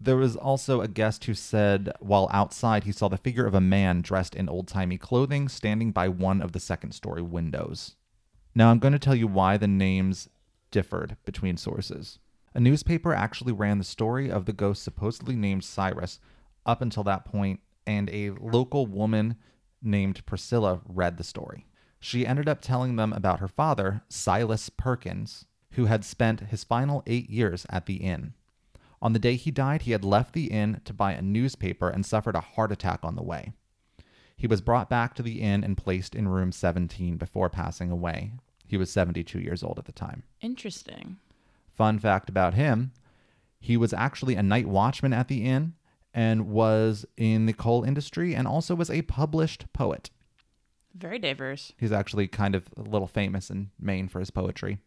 [0.06, 3.60] there was also a guest who said, while outside, he saw the figure of a
[3.60, 7.96] man dressed in old timey clothing standing by one of the second story windows.
[8.54, 10.28] Now, I'm going to tell you why the names
[10.70, 12.20] differed between sources.
[12.54, 16.20] A newspaper actually ran the story of the ghost supposedly named Cyrus
[16.64, 19.36] up until that point, and a local woman
[19.82, 21.66] named Priscilla read the story.
[21.98, 27.02] She ended up telling them about her father, Silas Perkins, who had spent his final
[27.06, 28.34] eight years at the inn.
[29.06, 32.04] On the day he died, he had left the inn to buy a newspaper and
[32.04, 33.52] suffered a heart attack on the way.
[34.36, 38.32] He was brought back to the inn and placed in room 17 before passing away.
[38.66, 40.24] He was 72 years old at the time.
[40.40, 41.18] Interesting.
[41.68, 42.90] Fun fact about him
[43.60, 45.74] he was actually a night watchman at the inn
[46.12, 50.10] and was in the coal industry and also was a published poet.
[50.96, 51.72] Very diverse.
[51.78, 54.78] He's actually kind of a little famous in Maine for his poetry.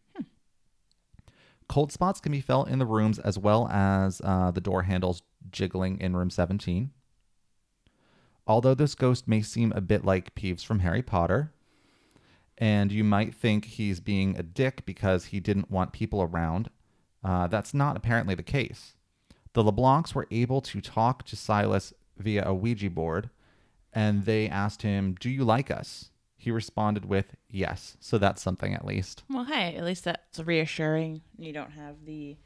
[1.70, 5.22] Cold spots can be felt in the rooms as well as uh, the door handles
[5.51, 6.89] jiggling in room 17.
[8.47, 11.53] Although this ghost may seem a bit like Peeves from Harry Potter,
[12.57, 16.72] and you might think he's being a dick because he didn't want people around,
[17.24, 18.95] uh, that's not apparently the case.
[19.53, 23.30] The LeBlancs were able to talk to Silas via a Ouija board,
[23.93, 26.09] and they asked him, Do you like us?
[26.42, 27.98] He responded with, Yes.
[28.00, 29.24] So that's something at least.
[29.30, 31.22] Well, hey, at least that's reassuring.
[31.38, 32.38] You don't have the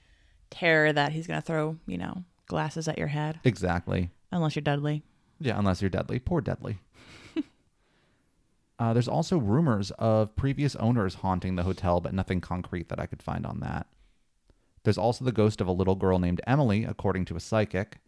[0.49, 4.09] terror that he's going to throw, you know, glasses at your head, Exactly.
[4.31, 5.03] unless you're Dudley.
[5.39, 6.17] Yeah, unless you're deadly.
[6.19, 6.79] Poor deadly.
[8.79, 13.05] uh, there's also rumors of previous owners haunting the hotel, but nothing concrete that I
[13.05, 13.87] could find on that.
[14.83, 17.99] There's also the ghost of a little girl named Emily, according to a psychic.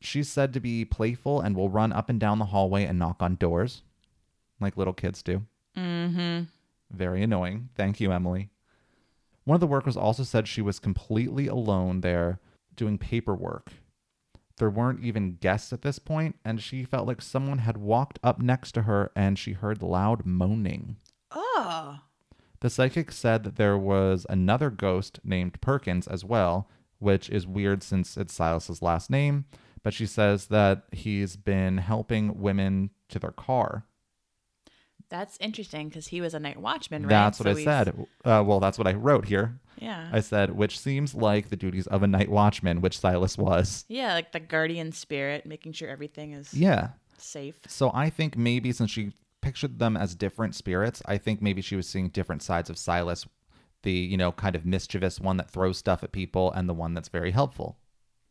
[0.00, 3.22] She's said to be playful and will run up and down the hallway and knock
[3.22, 3.82] on doors,
[4.60, 5.42] like little kids do.
[5.76, 6.44] Mm-hmm.
[6.90, 7.70] Very annoying.
[7.74, 8.50] Thank you, Emily.
[9.44, 12.40] One of the workers also said she was completely alone there
[12.76, 13.72] doing paperwork.
[14.56, 18.40] There weren't even guests at this point, and she felt like someone had walked up
[18.40, 20.96] next to her and she heard loud moaning.
[21.32, 21.98] Oh.
[22.60, 27.82] The psychic said that there was another ghost named Perkins as well, which is weird
[27.82, 29.44] since it's Silas's last name,
[29.82, 33.84] but she says that he's been helping women to their car.
[35.10, 37.08] That's interesting because he was a night watchman, right?
[37.10, 37.88] That's what So I he's- said.
[38.24, 39.58] Uh, well, that's what I wrote here.
[39.78, 40.08] Yeah.
[40.12, 43.84] I said, which seems like the duties of a night watchman, which Silas was.
[43.88, 46.90] yeah, like the guardian spirit, making sure everything is Yeah.
[47.18, 47.56] safe.
[47.68, 51.76] So I think maybe since she pictured them as different spirits, I think maybe she
[51.76, 53.26] was seeing different sides of Silas
[53.82, 56.94] the, you know, kind of mischievous one that throws stuff at people and the one
[56.94, 57.76] that's very helpful.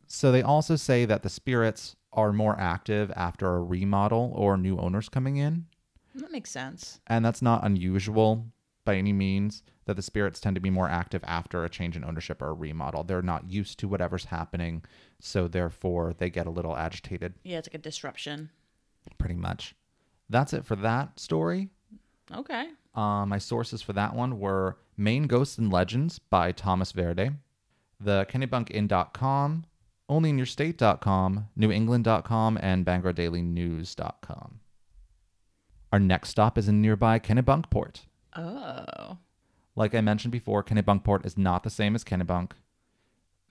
[0.08, 4.76] So they also say that the spirits are more active after a remodel or new
[4.78, 5.66] owners coming in.
[6.14, 7.00] That makes sense.
[7.06, 8.46] And that's not unusual
[8.84, 12.04] by any means that the spirits tend to be more active after a change in
[12.04, 13.02] ownership or a remodel.
[13.04, 14.84] They're not used to whatever's happening,
[15.20, 18.50] so therefore they get a little agitated, Yeah, it's like a disruption.
[19.18, 19.74] pretty much.
[20.30, 21.68] That's it for that story.
[22.34, 22.68] Okay.
[22.94, 27.30] Uh, my sources for that one were Maine Ghosts and Legends by Thomas Verde,
[28.00, 29.64] the kennebunkin.com,
[30.10, 34.60] onlyinyourstate.com, newengland.com, and bangordailynews.com.
[35.94, 38.00] Our next stop is in nearby Kennebunkport.
[38.34, 39.16] Oh.
[39.76, 42.50] Like I mentioned before, Kennebunkport is not the same as Kennebunk.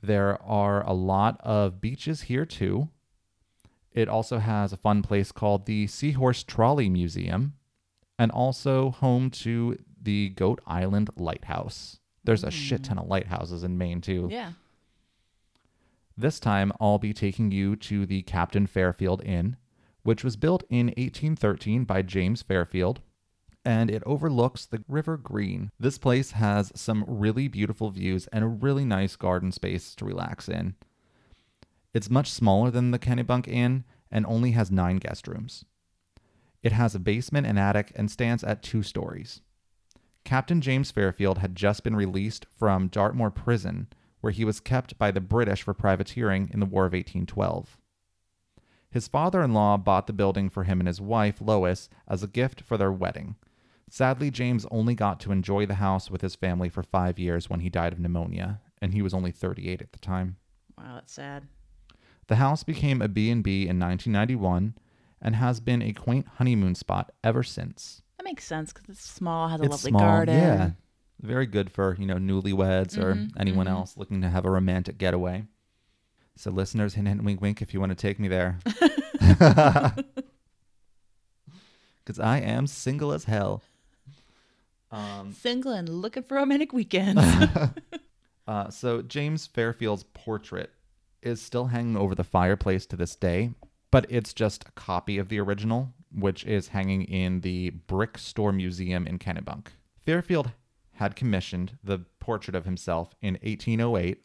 [0.01, 2.89] There are a lot of beaches here too.
[3.93, 7.53] It also has a fun place called the Seashore Trolley Museum
[8.19, 12.01] and also home to the Goat Island Lighthouse.
[12.25, 12.95] There's a shit hmm.
[12.95, 14.27] ton of lighthouses in Maine too.
[14.29, 14.51] Yeah.
[16.17, 19.55] This time, I'll be taking you to the Captain Fairfield Inn,
[20.03, 23.01] which was built in 1813 by James Fairfield,
[23.65, 25.71] and it overlooks the River Green.
[25.79, 30.49] This place has some really beautiful views and a really nice garden space to relax
[30.49, 30.75] in.
[31.93, 35.63] It's much smaller than the Kennebunk Inn and only has nine guest rooms.
[36.61, 39.41] It has a basement and attic and stands at two stories.
[40.23, 43.87] Captain James Fairfield had just been released from Dartmoor Prison,
[44.21, 47.77] where he was kept by the British for privateering in the War of 1812.
[48.93, 52.27] His father in law bought the building for him and his wife, Lois, as a
[52.27, 53.35] gift for their wedding.
[53.89, 57.61] Sadly, James only got to enjoy the house with his family for five years when
[57.61, 60.37] he died of pneumonia, and he was only 38 at the time.
[60.77, 61.47] Wow, that's sad.
[62.27, 64.75] The house became a B&B in 1991
[65.21, 68.03] and has been a quaint honeymoon spot ever since.
[68.17, 70.35] That makes sense because it's small, has a It's lovely small, garden.
[70.35, 70.71] Yeah.
[71.19, 73.71] Very good for, you know, newlyweds or Mhm, anyone mhm.
[73.71, 75.45] else looking to have a romantic getaway.
[76.35, 78.59] So listeners, hint hint wink wink if you want to take me there.
[82.05, 83.61] Cuz I am single as hell.
[84.91, 87.21] Um Single and looking for romantic weekends.
[88.47, 90.71] uh, so James Fairfield's portrait
[91.21, 93.51] is still hanging over the fireplace to this day,
[93.91, 98.51] but it's just a copy of the original, which is hanging in the Brick Store
[98.51, 99.67] Museum in Kennebunk.
[100.05, 100.51] Fairfield
[100.93, 104.22] had commissioned the portrait of himself in 1808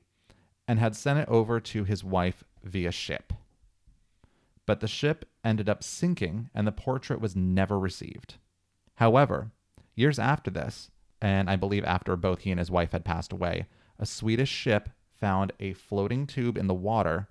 [0.68, 3.32] and had sent it over to his wife via ship.
[4.66, 8.34] But the ship ended up sinking and the portrait was never received.
[8.96, 9.50] However,
[9.94, 10.90] years after this,
[11.22, 13.66] and I believe after both he and his wife had passed away,
[13.98, 17.28] a Swedish ship found a floating tube in the water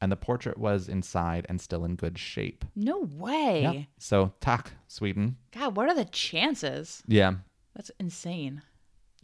[0.00, 2.64] and the portrait was inside and still in good shape.
[2.74, 3.62] no way.
[3.62, 3.86] Yep.
[3.98, 5.36] So, tack, Sweden.
[5.52, 7.02] God, what are the chances?
[7.06, 7.34] Yeah.
[7.74, 8.62] That's insane.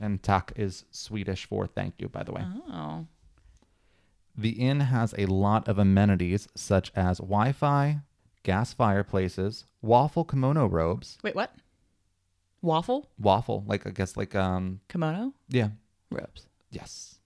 [0.00, 2.42] And tack is Swedish for thank you, by the way.
[2.68, 3.06] Oh.
[4.36, 8.00] The inn has a lot of amenities such as Wi Fi,
[8.42, 11.18] gas fireplaces, waffle kimono robes.
[11.22, 11.54] Wait, what?
[12.62, 13.10] Waffle?
[13.18, 15.34] Waffle, like, I guess, like, um, Kimono?
[15.48, 15.68] yeah.
[16.10, 16.46] Robes.
[16.70, 17.16] Yes.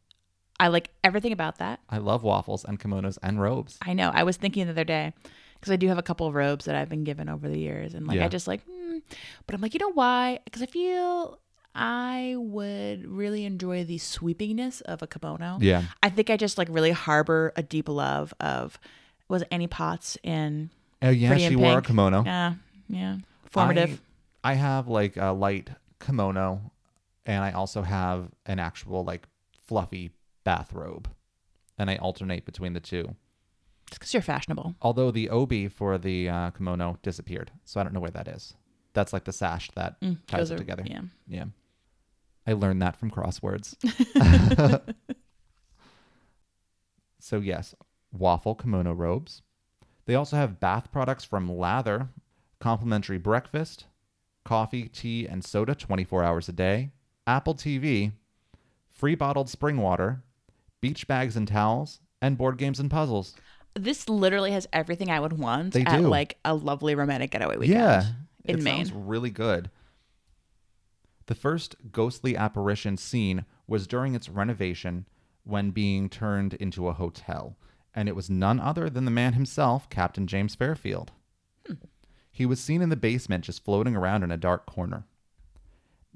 [0.60, 1.80] I like everything about that.
[1.88, 3.78] I love waffles and kimonos and robes.
[3.82, 4.10] I know.
[4.12, 5.12] I was thinking the other day
[5.54, 7.94] because I do have a couple of robes that I've been given over the years,
[7.94, 8.24] and like Yeah.
[8.24, 8.98] I just like, hmm.
[9.46, 10.40] but I'm like, you know why?
[10.44, 11.38] Because I feel
[11.74, 15.58] I would really enjoy the sweepingness of a kimono.
[15.60, 15.84] Yeah.
[16.02, 18.78] I think I just like really harbor a deep love of
[19.28, 22.24] was it Annie Potts in Oh, yeah, Pretty she wore a kimono.
[22.24, 22.54] yeah
[22.88, 24.00] yeah formative.
[24.42, 26.72] I, I have like a light kimono,
[27.26, 29.28] and I also have an actual like
[29.66, 30.10] fluffy
[30.44, 31.08] bathrobe,
[31.78, 33.14] and I alternate between the two.
[33.88, 34.74] Just because you're fashionable.
[34.82, 38.54] Although the obi for the uh, kimono disappeared, so I don't know where that is.
[38.98, 40.82] That's like the sash that Mm, ties it are- together.
[40.84, 41.02] Yeah.
[41.28, 41.44] Yeah.
[42.48, 43.76] I learned that from crosswords.
[47.20, 47.76] so, yes,
[48.12, 49.42] waffle kimono robes.
[50.06, 52.08] They also have bath products from Lather,
[52.58, 53.84] complimentary breakfast,
[54.44, 56.90] coffee, tea, and soda 24 hours a day,
[57.26, 58.10] Apple TV,
[58.88, 60.22] free bottled spring water,
[60.80, 63.34] beach bags and towels, and board games and puzzles.
[63.74, 66.08] This literally has everything I would want They at do.
[66.08, 67.78] like a lovely romantic getaway weekend.
[67.78, 68.04] Yeah,
[68.48, 68.84] in it Maine.
[68.86, 69.70] sounds really good.
[71.26, 75.06] The first ghostly apparition seen was during its renovation
[75.44, 77.56] when being turned into a hotel,
[77.94, 81.12] and it was none other than the man himself, Captain James Fairfield.
[82.30, 85.04] He was seen in the basement just floating around in a dark corner.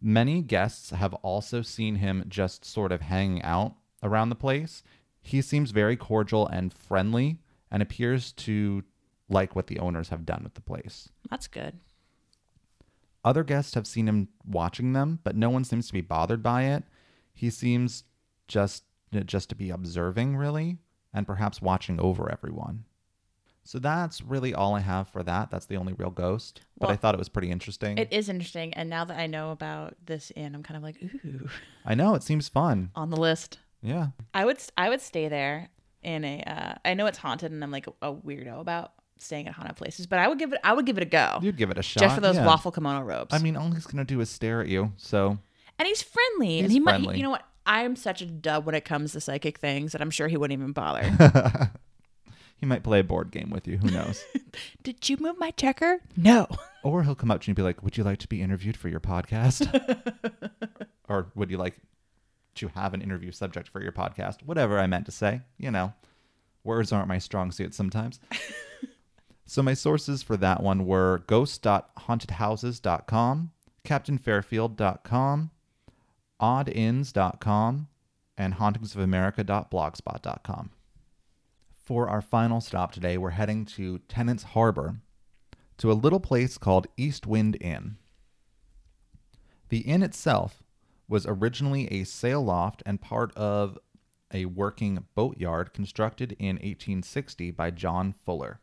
[0.01, 4.83] Many guests have also seen him just sort of hanging out around the place.
[5.20, 7.39] He seems very cordial and friendly
[7.70, 8.83] and appears to
[9.28, 11.09] like what the owners have done with the place.
[11.30, 11.78] That's good.
[13.25, 16.64] Other guests have seen him watching them, but no one seems to be bothered by
[16.64, 16.85] it.
[17.35, 18.05] He seems
[18.49, 18.85] just
[19.27, 20.79] just to be observing really
[21.12, 22.85] and perhaps watching over everyone.
[23.64, 25.51] So that's really all I have for that.
[25.51, 27.97] That's the only real ghost, but I thought it was pretty interesting.
[27.97, 30.97] It is interesting, and now that I know about this inn, I'm kind of like,
[31.25, 31.49] ooh,
[31.85, 32.91] I know it seems fun.
[32.97, 33.59] on the list.
[33.83, 34.09] Yeah.
[34.35, 35.68] I would I would stay there
[36.03, 36.43] in a.
[36.43, 40.07] Uh, I know it's haunted, and I'm like a weirdo about staying at haunted places,
[40.07, 40.61] but I would give it.
[40.65, 42.01] I would give it a go You'd give it a shot.
[42.01, 42.47] just for those yeah.
[42.47, 43.33] waffle kimono robes.
[43.35, 44.93] I mean, all he's going to do is stare at you.
[44.97, 45.39] So,
[45.79, 46.93] and he's friendly, and He's he might.
[46.93, 47.17] friendly.
[47.17, 47.47] You know what?
[47.65, 50.59] I'm such a dub when it comes to psychic things that I'm sure he wouldn't
[50.59, 51.71] even bother.
[52.63, 53.79] He might play a board game with you.
[53.79, 54.25] Who knows?
[54.85, 55.99] Did you move my checker?
[56.17, 56.47] No.
[56.85, 58.77] or he'll come up to you and be like, "Would you like to be interviewed
[58.77, 59.67] for your podcast?"
[61.09, 61.75] or would you like
[62.55, 64.45] to have an interview subject for your podcast?
[64.47, 65.41] Whatever I meant to say.
[65.59, 65.93] You know,
[66.63, 68.21] words aren't my strong suit sometimes.
[69.53, 73.51] So my sources for that one were ghost.hauntedhouses.com,
[73.85, 75.51] captainfairfield.com,
[76.41, 77.89] oddinns.com,
[78.39, 80.71] and hauntingsofamerica.blogspot.com.
[81.75, 84.97] For our final stop today, we're heading to Tenants Harbor
[85.77, 87.99] to a little place called East Wind Inn.
[89.69, 90.63] The inn itself
[91.09, 93.79] was originally a sail loft and part of
[94.33, 98.62] a working boatyard constructed in 1860 by John Fuller.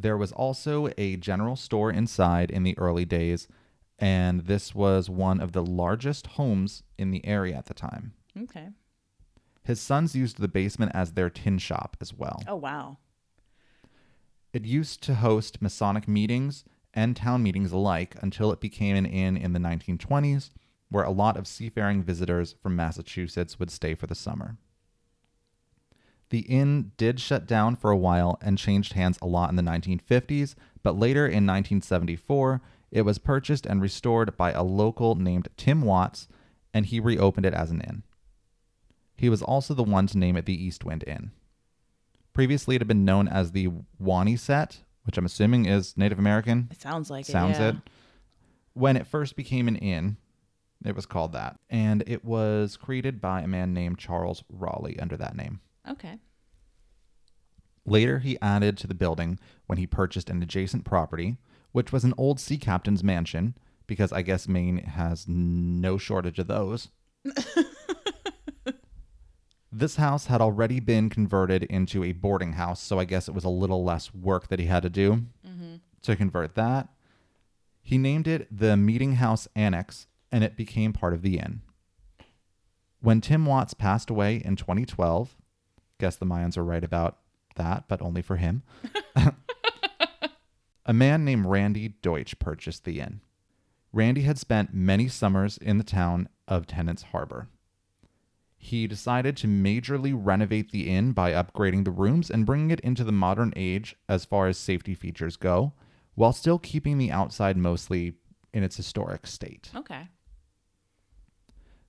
[0.00, 3.48] There was also a general store inside in the early days,
[3.98, 8.12] and this was one of the largest homes in the area at the time.
[8.40, 8.68] Okay.
[9.64, 12.42] His sons used the basement as their tin shop as well.
[12.46, 12.98] Oh wow.
[14.52, 19.36] It used to host Masonic meetings and town meetings alike until it became an inn
[19.36, 20.50] in the 1920s,
[20.90, 24.56] where a lot of seafaring visitors from Massachusetts would stay for the summer.
[26.30, 29.62] The inn did shut down for a while and changed hands a lot in the
[29.62, 32.60] 1950s, but later in 1974,
[32.90, 36.28] it was purchased and restored by a local named Tim Watts,
[36.74, 38.02] and he reopened it as an inn.
[39.16, 41.32] He was also the one to name it the East Wind Inn.
[42.32, 43.68] Previously, it had been known as the
[44.00, 46.68] Waniset, which I'm assuming is Native American.
[46.70, 47.62] It sounds like Sounds it.
[47.62, 47.68] yeah.
[47.70, 47.76] it.
[48.74, 50.18] When it first became an inn,
[50.84, 51.58] it was called that.
[51.68, 55.60] And it was created by a man named Charles Raleigh under that name.
[55.88, 56.18] Okay.
[57.84, 61.38] Later, he added to the building when he purchased an adjacent property,
[61.72, 66.48] which was an old sea captain's mansion, because I guess Maine has no shortage of
[66.48, 66.88] those.
[69.72, 73.44] this house had already been converted into a boarding house, so I guess it was
[73.44, 75.76] a little less work that he had to do mm-hmm.
[76.02, 76.88] to convert that.
[77.80, 81.62] He named it the Meeting House Annex, and it became part of the inn.
[83.00, 85.36] When Tim Watts passed away in 2012,
[85.98, 87.18] guess the Mayans are right about
[87.56, 88.62] that, but only for him.
[90.86, 93.20] a man named Randy Deutsch purchased the inn.
[93.92, 97.48] Randy had spent many summers in the town of Tenants Harbor.
[98.58, 103.04] He decided to majorly renovate the inn by upgrading the rooms and bringing it into
[103.04, 105.72] the modern age as far as safety features go,
[106.14, 108.14] while still keeping the outside mostly
[108.52, 109.70] in its historic state.
[109.74, 110.08] Okay.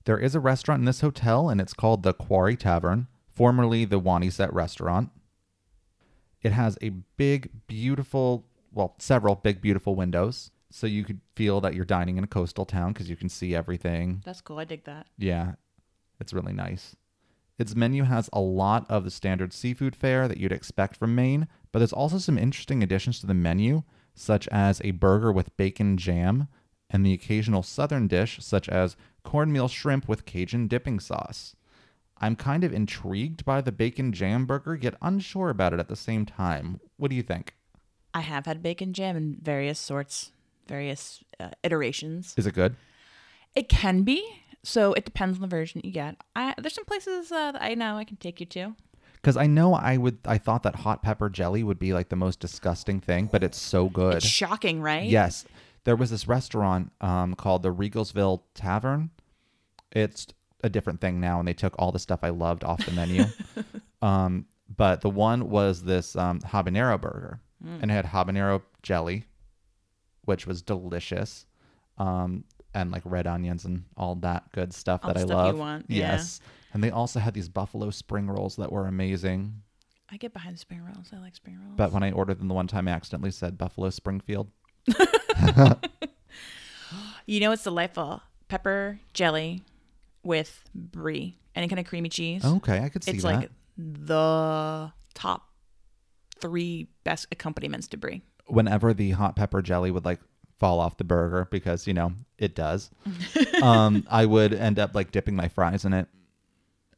[0.04, 3.08] There is a restaurant in this hotel, and it's called the Quarry Tavern,
[3.40, 5.08] formerly the Waniset Restaurant.
[6.42, 11.72] It has a big, beautiful, well, several big, beautiful windows, so you could feel that
[11.72, 14.20] you're dining in a coastal town because you can see everything.
[14.26, 14.58] That's cool.
[14.58, 15.06] I dig that.
[15.16, 15.52] Yeah,
[16.20, 16.96] it's really nice.
[17.58, 21.48] Its menu has a lot of the standard seafood fare that you'd expect from Maine,
[21.72, 23.84] but there's also some interesting additions to the menu,
[24.14, 26.46] such as a burger with bacon jam
[26.90, 31.56] and the occasional southern dish, such as cornmeal shrimp with Cajun dipping sauce.
[32.20, 35.96] I'm kind of intrigued by the bacon jam burger, yet unsure about it at the
[35.96, 36.80] same time.
[36.96, 37.54] What do you think?
[38.12, 40.32] I have had bacon jam in various sorts,
[40.66, 42.34] various uh, iterations.
[42.36, 42.76] Is it good?
[43.54, 44.22] It can be.
[44.62, 46.16] So it depends on the version you get.
[46.36, 48.74] I, there's some places uh, that I know I can take you to.
[49.14, 52.16] Because I know I would, I thought that hot pepper jelly would be like the
[52.16, 54.16] most disgusting thing, but it's so good.
[54.16, 55.08] It's shocking, right?
[55.08, 55.44] Yes.
[55.84, 59.10] There was this restaurant um, called the Riegelsville Tavern.
[59.92, 60.26] It's
[60.62, 63.24] a different thing now, and they took all the stuff I loved off the menu.
[64.02, 64.46] um,
[64.76, 67.40] but the one was this um, habanero burger,
[67.80, 69.24] and it had habanero jelly,
[70.24, 71.46] which was delicious,
[71.98, 72.44] um,
[72.74, 75.58] and like red onions and all that good stuff All that I stuff love.
[75.58, 76.12] want, yeah.
[76.12, 76.40] Yes.
[76.72, 79.62] And they also had these buffalo spring rolls that were amazing.
[80.08, 81.10] I get behind spring rolls.
[81.12, 81.74] I like spring rolls.
[81.76, 84.48] But when I ordered them the one time, I accidentally said Buffalo Springfield.
[87.26, 88.22] you know it's delightful.
[88.48, 89.62] Pepper jelly
[90.22, 91.36] with brie.
[91.54, 92.44] Any kind of creamy cheese.
[92.44, 93.40] Okay, I could see it's that.
[93.40, 95.48] like the top
[96.40, 98.22] three best accompaniments to brie.
[98.46, 100.20] whenever the hot pepper jelly would like
[100.58, 102.90] fall off the burger because you know it does
[103.62, 106.06] um i would end up like dipping my fries in it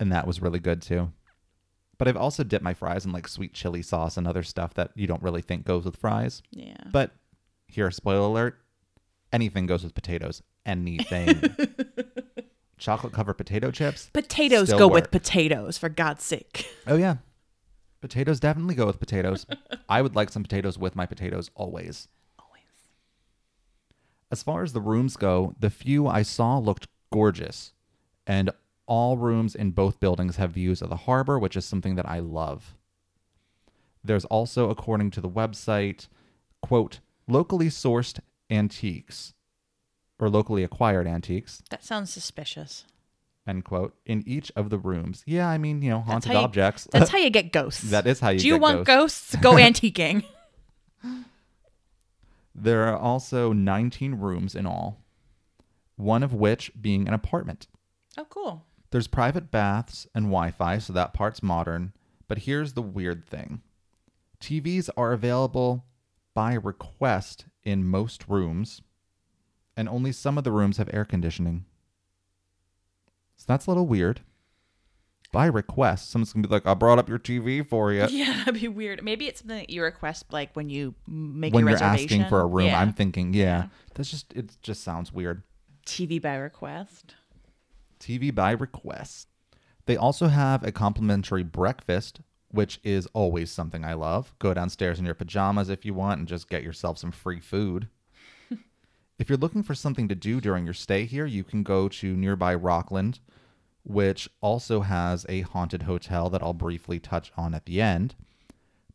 [0.00, 1.12] and that was really good too
[1.98, 4.90] but i've also dipped my fries in like sweet chili sauce and other stuff that
[4.96, 6.76] you don't really think goes with fries Yeah.
[6.92, 7.12] but
[7.68, 8.58] here spoiler alert
[9.32, 11.28] anything goes with potatoes anything
[12.83, 14.95] chocolate covered potato chips Potatoes go work.
[14.95, 16.66] with potatoes, for God's sake.
[16.87, 17.16] oh yeah
[18.01, 19.47] potatoes definitely go with potatoes
[19.89, 22.09] i would like some potatoes with my potatoes always
[22.39, 22.89] Always.
[24.33, 27.72] As far as the rooms go, the few I saw looked gorgeous,
[28.26, 28.51] and
[28.87, 32.18] All rooms in both buildings have views of the harbor, which is something that I
[32.18, 32.74] love.
[34.05, 36.09] There's also, according to the website,
[36.61, 38.18] quote, locally sourced
[38.51, 39.35] antiques
[40.22, 42.84] or locally acquired antiques, That sounds suspicious.
[43.46, 45.24] end quote, in each of the rooms.
[45.26, 46.86] Yeah, I mean, you know, haunted how you- objects.
[46.92, 47.90] That's how you get ghosts.
[47.90, 48.42] that is how you get ghosts.
[48.44, 49.34] Do you want ghosts.
[49.34, 49.42] ghosts?
[49.42, 50.24] Go antiquing.
[52.54, 55.00] There are also 19 rooms in all,
[55.96, 57.66] one of which being an apartment.
[58.18, 58.66] Oh, cool.
[58.90, 61.94] There's private baths and Wi Fi, so that part's modern.
[62.28, 63.62] But here's the weird thing
[64.38, 65.86] TVs are available
[66.34, 68.82] by request in most rooms,
[69.76, 71.64] and only some of the rooms have air conditioning.
[73.36, 74.20] So that's a little weird.
[75.32, 78.60] By request, someone's gonna be like, "I brought up your TV for you." Yeah, that'd
[78.60, 79.02] be weird.
[79.02, 82.20] Maybe it's something that you request, like when you make when your you're reservation.
[82.20, 82.80] asking for a room, Yeah.
[82.80, 83.66] I'm thinking, yeah, Yeah.
[83.94, 84.56] that's just it.
[84.62, 85.42] Just sounds weird.
[85.86, 87.14] TV by request.
[87.98, 89.28] TV by request.
[89.86, 92.20] They also have a complimentary breakfast,
[92.50, 94.34] which is always something I love.
[94.38, 97.88] Go downstairs in your pajamas if you want and just get yourself some free food.
[99.22, 102.16] If you're looking for something to do during your stay here, you can go to
[102.16, 103.20] nearby Rockland,
[103.84, 108.16] which also has a haunted hotel that I'll briefly touch on at the end.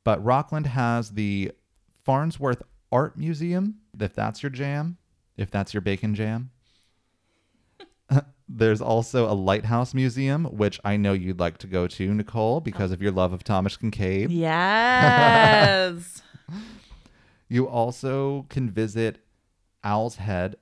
[0.03, 1.53] But Rockland has the
[2.03, 2.61] Farnsworth
[2.91, 4.97] Art Museum, if that's your jam,
[5.37, 6.51] if that's your bacon jam.
[8.49, 12.91] There's also a lighthouse museum, which I know you'd like to go to, Nicole, because
[12.91, 14.27] of your love of Thomas Kinkade.
[14.29, 16.21] Yes.
[17.47, 19.19] You also can visit
[19.83, 20.55] Owl's Head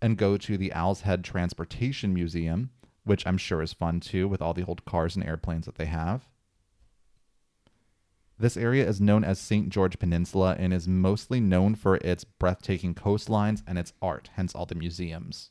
[0.00, 2.70] and go to the Owl's Head Transportation Museum,
[3.04, 5.86] which I'm sure is fun too, with all the old cars and airplanes that they
[5.86, 6.28] have.
[8.38, 9.68] This area is known as St.
[9.68, 14.66] George Peninsula and is mostly known for its breathtaking coastlines and its art, hence all
[14.66, 15.50] the museums.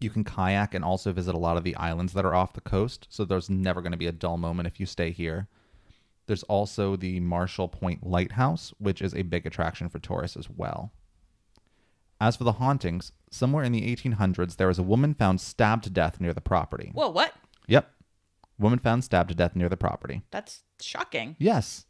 [0.00, 2.60] You can kayak and also visit a lot of the islands that are off the
[2.60, 5.48] coast, so there's never going to be a dull moment if you stay here.
[6.26, 10.92] There's also the Marshall Point Lighthouse, which is a big attraction for tourists as well.
[12.20, 15.90] As for the hauntings, somewhere in the 1800s, there was a woman found stabbed to
[15.90, 16.90] death near the property.
[16.92, 17.32] Whoa, what?
[17.68, 17.90] Yep.
[18.58, 20.22] Woman found stabbed to death near the property.
[20.30, 21.36] That's shocking.
[21.38, 21.84] Yes.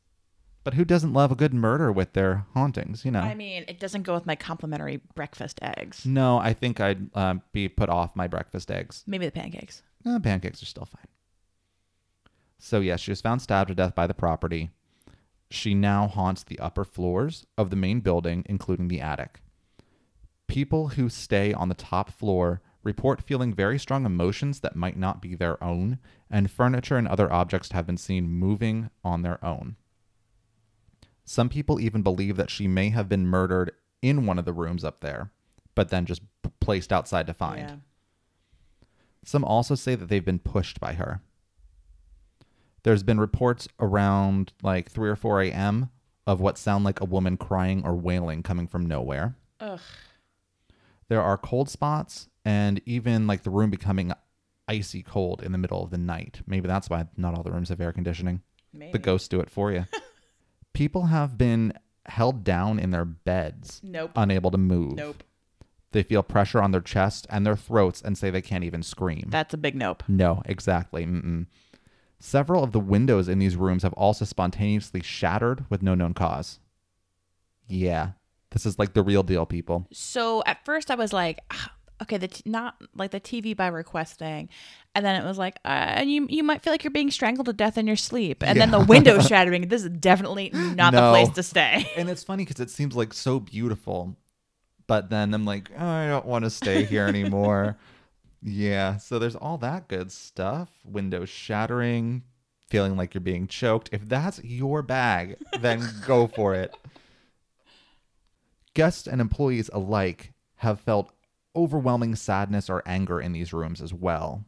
[0.65, 3.21] But who doesn't love a good murder with their hauntings, you know?
[3.21, 6.05] I mean, it doesn't go with my complimentary breakfast eggs.
[6.05, 9.05] no, I think I'd uh, be put off my breakfast eggs.
[9.07, 9.83] Maybe the pancakes.
[10.05, 11.07] Uh, pancakes are still fine.
[12.59, 14.71] So, yes, she was found stabbed to death by the property.
[15.51, 19.41] She now haunts the upper floors of the main building, including the attic.
[20.49, 25.21] People who stay on the top floor report feeling very strong emotions that might not
[25.23, 25.99] be their own,
[26.31, 29.77] and furniture and other objects have been seen moving on their own.
[31.25, 34.85] Some people even believe that she may have been murdered in one of the rooms
[34.85, 35.31] up there,
[35.75, 36.23] but then just
[36.61, 37.69] placed outside to find.
[37.69, 37.77] Yeah.
[39.25, 41.21] Some also say that they've been pushed by her.
[42.85, 45.91] There's been reports around like 3 or 4 a.m.
[46.27, 49.37] of what sound like a woman crying or wailing coming from nowhere.
[49.61, 49.81] Ugh.
[51.09, 54.13] There are cold spots and even like the room becoming
[54.67, 56.43] icy cold in the middle of the night.
[56.47, 58.43] Maybe that's why not all the rooms have air conditioning.
[58.73, 58.93] Maybe.
[58.93, 59.87] The ghosts do it for you.
[60.75, 61.73] People have been
[62.07, 64.11] held down in their beds, Nope.
[64.17, 64.95] unable to move.
[64.97, 65.23] Nope.
[65.93, 69.25] They feel pressure on their chest and their throats and say they can't even scream.
[69.29, 70.03] That's a big nope.
[70.07, 71.07] No, exactly.
[71.07, 71.47] Mm-mm.
[72.21, 76.59] Several of the windows in these rooms have also spontaneously shattered with no known cause.
[77.67, 78.11] Yeah,
[78.51, 79.87] this is like the real deal, people.
[79.93, 81.73] So at first I was like, ah,
[82.03, 84.49] okay, the t- not like the TV by request thing,
[84.95, 87.47] and then it was like, uh, and you you might feel like you're being strangled
[87.47, 89.69] to death in your sleep, and then the window shattering.
[89.69, 91.11] This is definitely not the No.
[91.11, 91.87] place to stay.
[91.97, 94.17] And it's funny because it seems like so beautiful,
[94.87, 97.77] but then I'm like, oh, I don't want to stay here anymore.
[98.43, 100.69] yeah, so there's all that good stuff.
[100.85, 102.23] Windows shattering,
[102.71, 103.89] feeling like you're being choked.
[103.93, 106.75] If that's your bag, then go for it.
[108.79, 111.13] Guests and employees alike have felt
[111.57, 114.45] overwhelming sadness or anger in these rooms as well.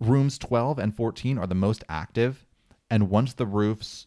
[0.00, 2.46] Rooms 12 and 14 are the most active,
[2.88, 4.06] and once the roofs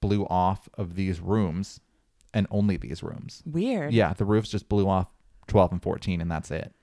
[0.00, 1.80] blew off of these rooms,
[2.34, 3.94] and only these rooms, Weird.
[3.94, 5.08] yeah, the roofs just blew off
[5.46, 6.74] 12 and 14, and that's it.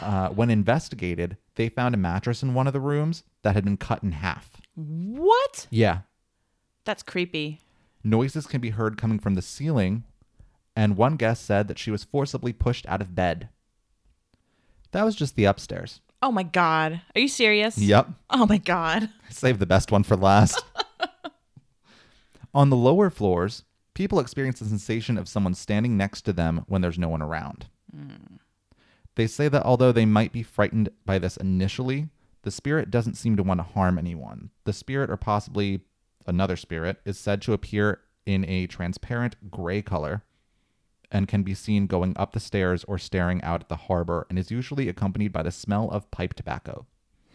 [0.00, 3.76] Uh, when investigated, they found a mattress in one of the rooms that had been
[3.76, 4.52] cut in half.
[4.76, 5.66] What?
[5.68, 6.02] Yeah.
[6.84, 7.58] That's creepy.
[8.04, 10.04] Noises can be heard coming from the ceiling,
[10.78, 13.48] and one guest said that she was forcibly pushed out of bed.
[14.92, 16.00] That was just the upstairs.
[16.22, 17.02] Oh my god.
[17.16, 17.78] Are you serious?
[17.78, 18.10] Yep.
[18.30, 19.10] Oh my god.
[19.28, 20.64] Save the best one for last.
[22.54, 26.80] On the lower floors, people experience the sensation of someone standing next to them when
[26.80, 27.66] there's no one around.
[27.92, 28.36] Hmm.
[29.16, 32.08] They say that although they might be frightened by this initially,
[32.42, 34.50] the spirit doesn't seem to want to harm anyone.
[34.62, 35.80] The spirit, or possibly
[36.24, 40.22] another spirit, is said to appear in a transparent gray color
[41.10, 44.38] and can be seen going up the stairs or staring out at the harbor and
[44.38, 46.86] is usually accompanied by the smell of pipe tobacco.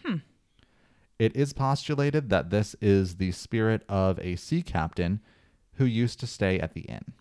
[0.06, 0.18] Hmm.
[1.20, 5.22] It is postulated that this is the spirit of a sea captain
[5.74, 7.14] who used to stay at the inn.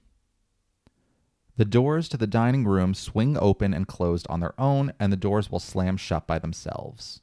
[1.56, 5.18] The doors to the dining room swing open and closed on their own, and the
[5.18, 7.20] doors will slam shut by themselves.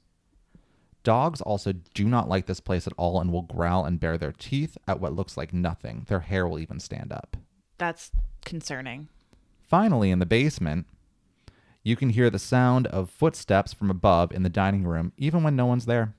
[1.03, 4.33] Dogs also do not like this place at all and will growl and bare their
[4.33, 6.05] teeth at what looks like nothing.
[6.07, 7.37] Their hair will even stand up.
[7.77, 8.11] That's
[8.45, 9.07] concerning.
[9.69, 10.87] Finally, in the basement,
[11.83, 15.55] you can hear the sound of footsteps from above in the dining room, even when
[15.55, 16.15] no one's there.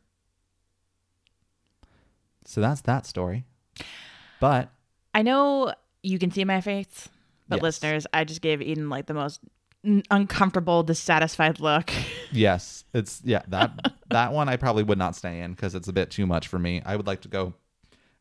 [2.44, 3.44] So that's that story.
[4.38, 4.70] But
[5.12, 7.08] I know you can see my face,
[7.48, 7.62] but Yes.
[7.62, 9.40] listeners, I just gave Eden like the most
[10.10, 11.92] uncomfortable, dissatisfied look.
[12.32, 13.72] yes, it's yeah that
[14.10, 16.58] that one I probably would not stay in because it's a bit too much for
[16.60, 16.82] me.
[16.84, 17.54] I would like to go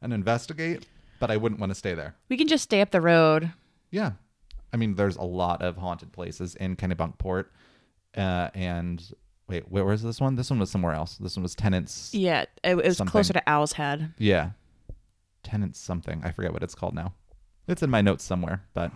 [0.01, 0.87] and investigate,
[1.19, 2.15] but I wouldn't want to stay there.
[2.29, 3.53] we can just stay up the road.
[3.91, 4.13] Yeah,
[4.73, 7.45] I mean, there's a lot of haunted places in Kennebunkport,
[8.15, 9.03] uh, and
[9.47, 10.35] wait, where was this one?
[10.35, 11.17] This one was somewhere else.
[11.17, 12.11] This one was Tenants.
[12.13, 13.11] Yeah, it, it was Something.
[13.11, 14.13] closer to Owl's Head.
[14.17, 14.51] Yeah.
[15.41, 16.21] Tenants something.
[16.23, 17.13] I forget what it's called now.
[17.67, 18.91] It's in my notes somewhere, but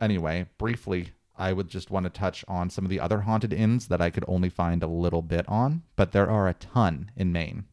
[0.00, 3.88] anyway, briefly, I would just want to touch on some of the other haunted inns
[3.88, 7.32] that I could only find a little bit on, but there are a ton in
[7.32, 7.64] Maine.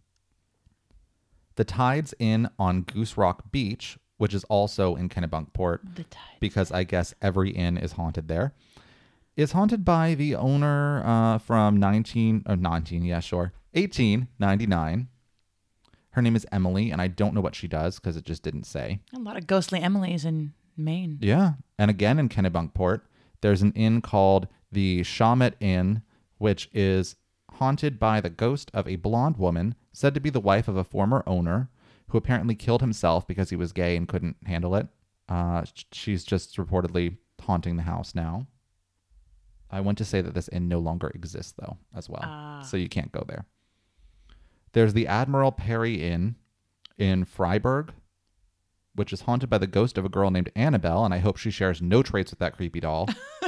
[1.55, 6.05] The Tides Inn on Goose Rock Beach, which is also in Kennebunkport,
[6.39, 8.53] because I guess every inn is haunted there.
[9.35, 15.07] Is haunted by the owner uh, from 19 or 19, yeah, sure, 1899.
[16.09, 18.65] Her name is Emily, and I don't know what she does because it just didn't
[18.65, 19.01] say.
[19.15, 21.19] A lot of ghostly Emily's in Maine.
[21.21, 23.01] Yeah, and again in Kennebunkport,
[23.41, 26.01] there's an inn called the Shawmut Inn,
[26.39, 27.15] which is
[27.53, 30.83] haunted by the ghost of a blonde woman said to be the wife of a
[30.83, 31.69] former owner
[32.09, 34.87] who apparently killed himself because he was gay and couldn't handle it.
[35.27, 38.47] Uh, she's just reportedly haunting the house now.
[39.69, 42.23] I want to say that this inn no longer exists, though, as well.
[42.23, 42.61] Ah.
[42.61, 43.45] So you can't go there.
[44.71, 46.35] There's the Admiral Peary Inn
[46.97, 47.89] in Fryeburg,
[48.95, 51.51] which is haunted by the ghost of a girl named Annabelle, and I hope she
[51.51, 53.07] shares no traits with that creepy doll.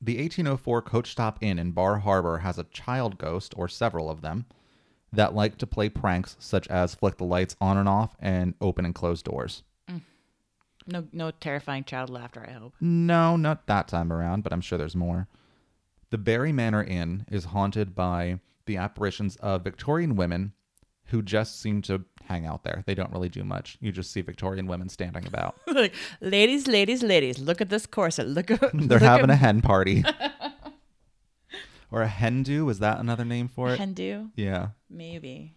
[0.00, 4.20] the 1804 Coach Stop Inn in Bar Harbor has a child ghost, or several of
[4.20, 4.46] them,
[5.16, 8.84] that like to play pranks such as flick the lights on and off and open
[8.84, 9.62] and close doors.
[9.90, 10.02] Mm.
[10.86, 12.44] No, no terrifying child laughter.
[12.46, 12.74] I hope.
[12.80, 15.28] No, not that time around, but I'm sure there's more.
[16.10, 20.52] The Barry Manor Inn is haunted by the apparitions of Victorian women
[21.06, 22.82] who just seem to hang out there.
[22.86, 23.76] They don't really do much.
[23.80, 25.56] You just see Victorian women standing about.
[25.66, 28.26] like, ladies, ladies, ladies, look at this corset.
[28.26, 30.04] Look at They're look having a hen party.
[31.94, 32.68] or a hen do.
[32.68, 33.78] Is that another name for it?
[33.78, 34.70] Hindu, yeah.
[34.90, 35.54] maybe.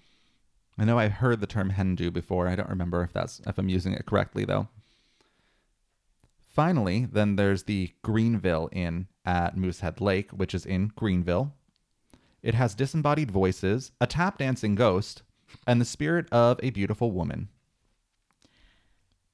[0.78, 2.48] I know I heard the term hen do before.
[2.48, 4.68] I don't remember if that's if I'm using it correctly though.
[6.46, 11.54] Finally, then there's the Greenville Inn at Moosehead Lake, which is in Greenville.
[12.44, 15.24] It has disembodied voices, a tap dancing ghost,
[15.66, 17.50] and the spirit of a beautiful woman.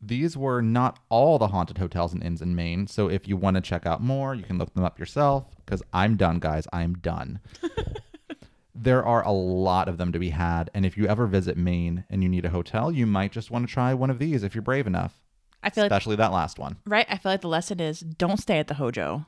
[0.05, 3.55] These were not all the haunted hotels and inns in Maine, so if you want
[3.55, 6.67] to check out more, you can look them up yourself, because I'm done, guys.
[6.73, 7.39] I'm done.
[8.75, 12.03] there are a lot of them to be had, and if you ever visit Maine
[12.09, 14.53] and you need a hotel, you might just want to try one of these if
[14.55, 15.23] you're brave enough,
[15.61, 16.75] I feel like especially that last one.
[16.85, 17.05] right.
[17.09, 19.25] I feel like the lesson is don't stay at the Hojo.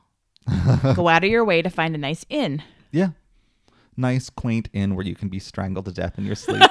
[0.93, 2.61] Go out of your way to find a nice inn.
[2.91, 3.09] Yeah.
[3.97, 6.61] Nice, quaint inn where you can be strangled to death in your sleep.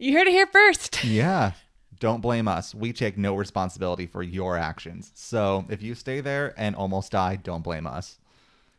[0.00, 1.04] You heard it here first.
[1.04, 1.52] yeah.
[1.98, 2.74] Don't blame us.
[2.74, 5.12] We take no responsibility for your actions.
[5.14, 8.18] So if you stay there and almost die, don't blame us.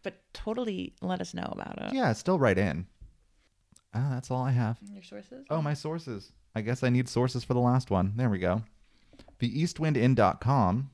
[0.02, 1.94] But totally let us know about it.
[1.94, 2.88] Yeah, still write in.
[3.94, 4.80] Ah, that's all I have.
[4.92, 5.46] Your sources?
[5.52, 6.32] Oh, my sources.
[6.56, 8.14] I guess I need sources for the last one.
[8.16, 8.64] There we go.
[9.40, 10.90] TheEastWindInn.com,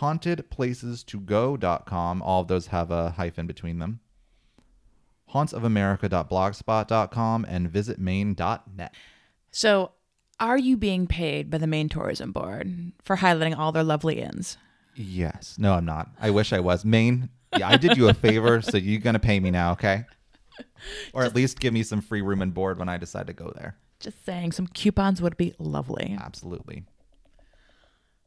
[0.00, 2.22] HauntedPlacesToGo.com.
[2.22, 4.00] All of those have a hyphen between them.
[5.32, 8.94] HauntsOfAmerica.blogspot.com and VisitMaine.net.
[9.50, 9.92] So,
[10.40, 14.56] are you being paid by the Maine Tourism Board for highlighting all their lovely inns?
[14.94, 15.56] Yes.
[15.58, 16.10] No, I'm not.
[16.20, 16.84] I wish I was.
[16.84, 20.04] Maine, yeah, I did you a favor, so you're going to pay me now, okay?
[21.12, 23.52] Or at least give me some free room and board when I decide to go
[23.56, 23.76] there.
[24.00, 26.16] Just saying, some coupons would be lovely.
[26.20, 26.84] Absolutely.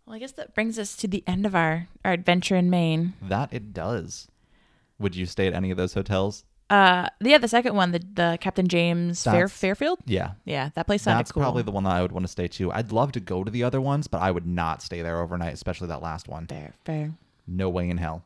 [0.06, 3.14] Well, I guess that brings us to the end of our, our adventure in Maine.
[3.22, 4.28] That it does.
[5.00, 6.46] Would you stay at any of those hotels?
[6.70, 10.00] Uh, yeah, the second one, the the Captain James Fair, That's- Fairfield.
[10.06, 10.32] Yeah.
[10.46, 11.44] Yeah, that place sounded That's cool.
[11.44, 12.72] probably the one that I would want to stay to.
[12.72, 15.54] I'd love to go to the other ones, but I would not stay there overnight,
[15.54, 16.48] especially that last one.
[16.48, 17.14] fair, fair.
[17.48, 18.24] No way in hell.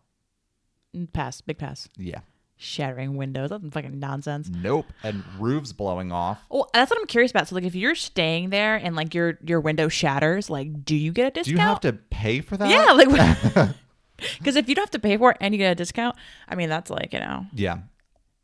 [0.96, 1.90] Mm, Pass, big pass.
[1.98, 2.20] Yeah.
[2.56, 3.50] Shattering windows.
[3.52, 4.50] That's fucking nonsense.
[4.50, 4.86] Nope.
[5.04, 6.42] And roofs blowing off.
[6.50, 7.48] Well, that's what I'm curious about.
[7.50, 11.12] So, like, if you're staying there and like your your window shatters, like, do you
[11.14, 11.46] get a discount?
[11.46, 12.70] Do you have to pay for that?
[12.70, 13.08] Yeah, like,
[14.40, 16.16] because if you don't have to pay for it and you get a discount,
[16.50, 17.80] I mean, that's like you know, Yeah.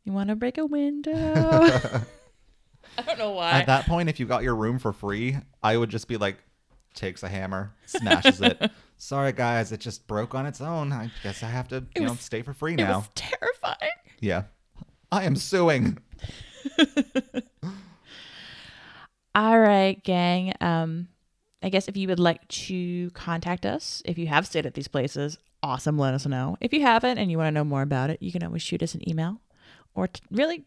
[0.06, 1.12] You want to break a window.
[2.98, 3.50] I don't know why.
[3.50, 6.38] At that point, if you got your room for free, I would just be like,
[6.94, 8.70] takes a hammer, smashes it.
[8.98, 10.92] Sorry, guys, it just broke on its own.
[10.92, 12.98] I guess I have to, you know, stay for free it now.
[13.00, 13.90] was terrifying.
[14.20, 14.44] Yeah.
[15.12, 15.98] I am suing.
[19.34, 20.54] All right, gang.
[20.60, 21.08] Um,
[21.62, 24.88] I guess if you would like to contact us, if you have stayed at these
[24.88, 25.98] places, awesome.
[25.98, 26.56] Let us know.
[26.60, 28.82] If you haven't and you want to know more about it, you can always shoot
[28.82, 29.40] us an email,
[29.96, 30.64] or t- really,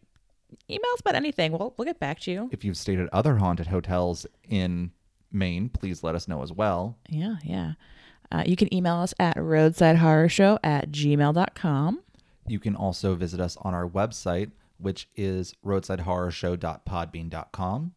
[0.68, 1.52] emails about anything.
[1.52, 2.48] We'll we'll get back to you.
[2.52, 4.92] If you've stayed at other haunted hotels in
[5.32, 6.96] Maine, please let us know as well.
[7.08, 7.72] Yeah, yeah.
[8.32, 12.00] Uh, you can email us at roadsidehorrorshow at gmail.com.
[12.46, 17.92] You can also visit us on our website, which is roadsidehorrorshow.podbean.com.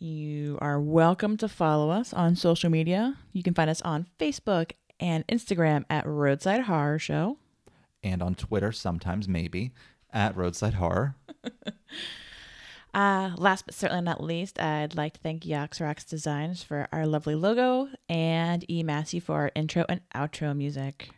[0.00, 3.16] You are welcome to follow us on social media.
[3.32, 7.38] You can find us on Facebook and Instagram at Roadside Horror Show.
[8.02, 9.72] And on Twitter, sometimes maybe,
[10.12, 11.16] at Roadside Horror.
[12.94, 17.06] Uh, last but certainly not least, I'd like to thank Yax Rocks Designs for our
[17.06, 21.10] lovely logo and E Massey for our intro and outro music.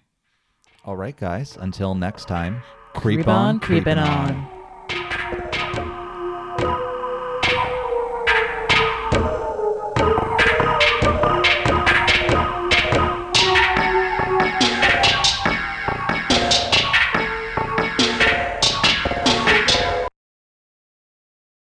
[0.84, 2.62] All right, guys, until next time,
[2.94, 4.59] Creep on, creeping on.